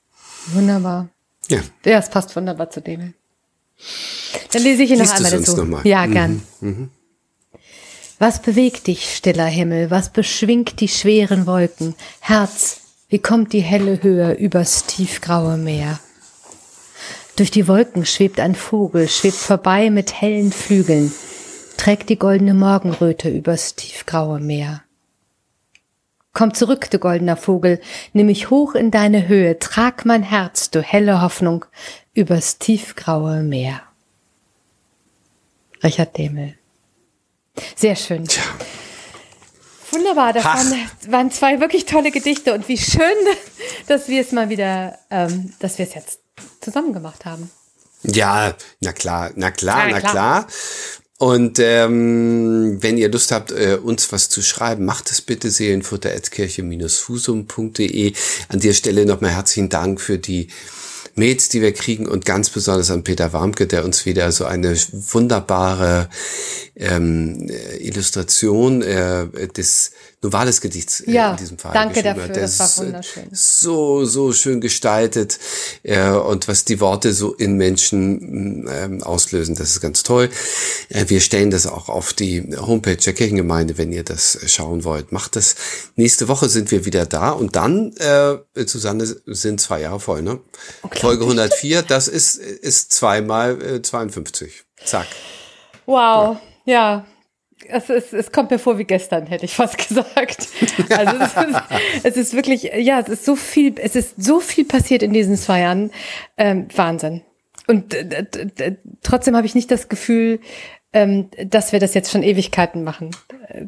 Wunderbar. 0.47 1.09
Ja. 1.49 1.61
Ja, 1.85 1.99
es 1.99 2.09
passt 2.09 2.35
wunderbar 2.37 2.71
zu 2.71 2.81
dem. 2.81 3.15
Dann 4.53 4.63
lese 4.63 4.83
ich 4.83 4.91
ihn 4.91 4.99
noch 4.99 5.11
einmal 5.11 5.31
dazu. 5.31 5.65
Noch 5.65 5.85
ja, 5.85 6.07
gern. 6.07 6.43
Mhm. 6.61 6.69
Mhm. 6.69 6.91
Was 8.19 8.43
bewegt 8.43 8.87
dich, 8.87 9.17
stiller 9.17 9.47
Himmel? 9.47 9.91
Was 9.91 10.13
beschwingt 10.13 10.81
die 10.81 10.89
schweren 10.89 11.47
Wolken? 11.47 11.95
Herz, 12.21 12.81
wie 13.09 13.19
kommt 13.19 13.53
die 13.55 13.63
helle 13.63 14.03
Höhe 14.03 14.35
übers 14.35 14.85
tiefgraue 14.85 15.57
Meer? 15.57 15.99
Durch 17.37 17.51
die 17.51 17.67
Wolken 17.67 18.05
schwebt 18.05 18.39
ein 18.39 18.55
Vogel, 18.55 19.09
schwebt 19.09 19.39
vorbei 19.39 19.89
mit 19.89 20.21
hellen 20.21 20.53
Flügeln, 20.53 21.11
trägt 21.81 22.11
die 22.11 22.19
goldene 22.19 22.53
Morgenröte 22.53 23.31
übers 23.31 23.75
tiefgraue 23.75 24.39
Meer. 24.39 24.83
Komm 26.35 26.53
zurück, 26.53 26.91
du 26.91 26.99
goldener 26.99 27.39
Vogel, 27.39 27.81
nimm 28.13 28.27
mich 28.27 28.51
hoch 28.51 28.75
in 28.75 28.91
deine 28.91 29.29
Höhe, 29.29 29.59
trag 29.59 30.05
mein 30.05 30.23
Herz, 30.23 30.69
du 30.69 30.83
helle 30.83 31.23
Hoffnung, 31.23 31.65
übers 32.13 32.59
tiefgraue 32.59 33.43
Meer. 33.43 33.81
Richard 35.83 36.19
Demel. 36.19 36.55
Sehr 37.77 37.97
schön. 37.97 38.27
Tja. 38.27 38.43
Wunderbar, 39.91 40.35
das 40.35 40.45
waren, 40.45 40.91
waren, 41.09 41.31
zwei 41.31 41.61
wirklich 41.61 41.87
tolle 41.87 42.11
Gedichte 42.11 42.53
und 42.53 42.69
wie 42.69 42.77
schön, 42.77 43.17
dass 43.87 44.07
wir 44.07 44.21
es 44.21 44.33
mal 44.33 44.51
wieder, 44.51 44.99
ähm, 45.11 45.55
dass 45.61 45.79
wir 45.79 45.87
es 45.87 45.95
jetzt 45.95 46.21
zusammen 46.61 46.93
gemacht 46.93 47.25
haben. 47.25 47.51
Ja, 48.03 48.55
na 48.81 48.93
klar, 48.93 49.31
na 49.35 49.51
klar, 49.51 49.89
ja, 49.89 49.93
na 49.95 50.01
klar. 50.01 50.13
klar. 50.13 50.47
Und 51.21 51.59
ähm, 51.59 52.79
wenn 52.81 52.97
ihr 52.97 53.11
Lust 53.11 53.31
habt, 53.31 53.53
äh, 53.53 53.79
uns 53.83 54.11
was 54.11 54.31
zu 54.31 54.41
schreiben, 54.41 54.87
macht 54.87 55.11
es 55.11 55.21
bitte 55.21 55.51
seelenfutter.kirche-fusum.de. 55.51 58.15
An 58.49 58.61
der 58.61 58.73
Stelle 58.73 59.05
nochmal 59.05 59.33
herzlichen 59.33 59.69
Dank 59.69 60.01
für 60.01 60.17
die 60.17 60.49
Mails, 61.17 61.51
die 61.51 61.61
wir 61.61 61.75
kriegen 61.75 62.09
und 62.09 62.25
ganz 62.25 62.49
besonders 62.49 62.91
an 62.91 63.05
Peter 63.05 63.35
Warmke, 63.35 63.67
der 63.67 63.85
uns 63.85 64.07
wieder 64.07 64.33
so 64.33 64.47
eine 64.47 64.75
wunderbare 64.93 66.09
ähm, 66.75 67.51
Illustration 67.79 68.81
äh, 68.81 69.27
des 69.49 69.91
Novales 70.23 70.61
Gedichts 70.61 71.01
äh, 71.01 71.13
ja, 71.13 71.31
in 71.31 71.37
diesem 71.39 71.57
Fall 71.57 71.73
danke 71.73 72.03
dafür, 72.03 72.25
hat. 72.25 72.37
das 72.37 72.59
war 72.59 72.85
wunderschön. 72.85 73.29
So, 73.33 74.05
so 74.05 74.35
schön 74.35 74.61
gestaltet 74.61 75.39
äh, 75.83 76.11
und 76.11 76.47
was 76.47 76.67
die 76.67 76.79
Worte 76.81 77.15
so 77.15 77.33
in 77.33 77.55
Menschen 77.55 78.69
äh, 78.69 79.03
auslösen, 79.03 79.55
das 79.55 79.71
ist 79.71 79.81
ganz 79.81 80.03
toll. 80.03 80.29
Äh, 80.91 81.07
wir 81.09 81.23
stellen 81.23 81.51
das 81.51 81.67
auch 81.67 81.89
auf 81.89 82.13
die 82.13 82.55
Homepage 82.55 82.97
der 82.97 83.15
Kirchengemeinde, 83.15 83.79
wenn 83.79 83.93
ihr 83.93 84.05
das 84.05 84.39
schauen 84.47 84.85
wollt. 84.85 85.11
Macht 85.11 85.37
das. 85.37 85.57
Nächste 85.97 86.29
Woche 86.29 86.51
sind 86.51 86.71
wir 86.71 86.85
wieder 86.85 87.07
da 87.07 87.31
und 87.31 87.57
dann, 87.57 87.95
äh, 87.97 88.37
Susanne, 88.67 89.07
sind 89.25 89.61
zwei 89.61 89.81
Jahre 89.81 90.01
voll, 90.01 90.21
ne? 90.21 90.41
Folge 90.93 91.25
104, 91.25 91.83
das 91.83 92.09
ist, 92.09 92.37
ist 92.37 92.93
zweimal 92.93 93.63
äh, 93.63 93.83
52. 93.83 94.65
Zack. 94.85 95.07
Wow, 95.87 96.37
ja. 96.67 96.73
ja 96.75 97.07
es, 97.69 97.91
ist, 97.91 98.13
es 98.13 98.33
kommt 98.33 98.51
mir 98.51 98.59
vor 98.59 98.79
wie 98.79 98.85
gestern, 98.85 99.27
hätte 99.27 99.45
ich 99.45 99.55
fast 99.55 99.79
gesagt. 99.89 100.49
Also 100.91 101.17
es 101.17 101.37
ist, 101.37 101.63
es 102.05 102.17
ist 102.17 102.35
wirklich, 102.35 102.71
ja, 102.75 103.01
es 103.01 103.09
ist 103.09 103.25
so 103.25 103.37
viel, 103.37 103.75
es 103.79 103.97
ist 103.97 104.23
so 104.23 104.41
viel 104.41 104.65
passiert 104.65 105.03
in 105.03 105.13
diesen 105.13 105.37
zwei 105.37 105.61
Jahren. 105.61 105.91
Ähm, 106.37 106.69
Wahnsinn. 106.75 107.23
Und 107.67 107.95
äh, 107.95 108.77
trotzdem 109.03 109.37
habe 109.37 109.47
ich 109.47 109.55
nicht 109.55 109.71
das 109.71 109.89
Gefühl, 109.89 110.41
ähm, 110.93 111.31
dass 111.45 111.73
wir 111.73 111.79
das 111.79 111.95
jetzt 111.95 112.11
schon 112.11 112.23
Ewigkeiten 112.23 112.83
machen. 112.83 113.11
Äh, 113.47 113.67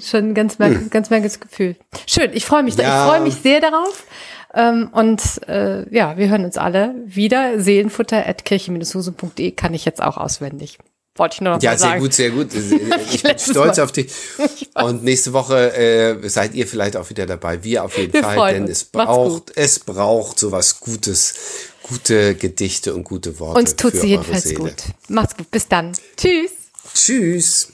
schon 0.00 0.30
ein 0.30 0.34
ganz, 0.34 0.58
merk 0.58 0.74
hm. 0.74 0.90
ganz 0.90 1.10
merkwürdiges 1.10 1.40
Gefühl. 1.40 1.76
Schön, 2.06 2.30
ich 2.32 2.44
freue 2.44 2.62
mich, 2.62 2.76
ja. 2.76 2.84
ich 2.84 3.10
freue 3.10 3.20
mich 3.20 3.34
sehr 3.34 3.60
darauf. 3.60 4.06
Ähm, 4.54 4.88
und 4.92 5.20
äh, 5.48 5.88
ja, 5.92 6.16
wir 6.16 6.28
hören 6.28 6.44
uns 6.44 6.56
alle 6.56 6.94
wieder. 7.04 7.58
Seelenfutter 7.58 8.26
at 8.26 8.44
kirche-huse.de 8.44 9.50
kann 9.50 9.74
ich 9.74 9.84
jetzt 9.84 10.00
auch 10.00 10.16
auswendig. 10.16 10.78
Wollte 11.16 11.34
ich 11.34 11.40
nur 11.42 11.54
noch 11.54 11.62
ja, 11.62 11.70
mal 11.72 11.78
sagen. 11.78 12.04
Ja, 12.04 12.10
sehr 12.10 12.30
gut, 12.30 12.52
sehr 12.52 12.70
gut. 12.70 13.00
Ich 13.12 13.22
bin 13.22 13.38
stolz 13.38 13.76
mal. 13.76 13.84
auf 13.84 13.92
dich. 13.92 14.12
Und 14.74 15.04
nächste 15.04 15.32
Woche 15.32 15.72
äh, 15.76 16.28
seid 16.28 16.54
ihr 16.54 16.66
vielleicht 16.66 16.96
auch 16.96 17.08
wieder 17.08 17.26
dabei. 17.26 17.62
Wir 17.62 17.84
auf 17.84 17.96
jeden 17.96 18.12
Wir 18.12 18.22
Fall, 18.22 18.54
denn 18.54 18.64
es 18.64 18.84
braucht, 18.84 19.56
es 19.56 19.78
braucht 19.78 20.40
sowas 20.40 20.80
Gutes, 20.80 21.34
gute 21.84 22.34
Gedichte 22.34 22.94
und 22.94 23.04
gute 23.04 23.38
Worte. 23.38 23.60
Uns 23.60 23.76
tut 23.76 23.94
sie 23.94 24.08
jedenfalls 24.08 24.42
Seele. 24.42 24.58
gut. 24.58 24.74
Macht's 25.08 25.36
gut. 25.36 25.50
Bis 25.52 25.68
dann. 25.68 25.92
Tschüss. 26.16 26.50
Tschüss. 26.94 27.73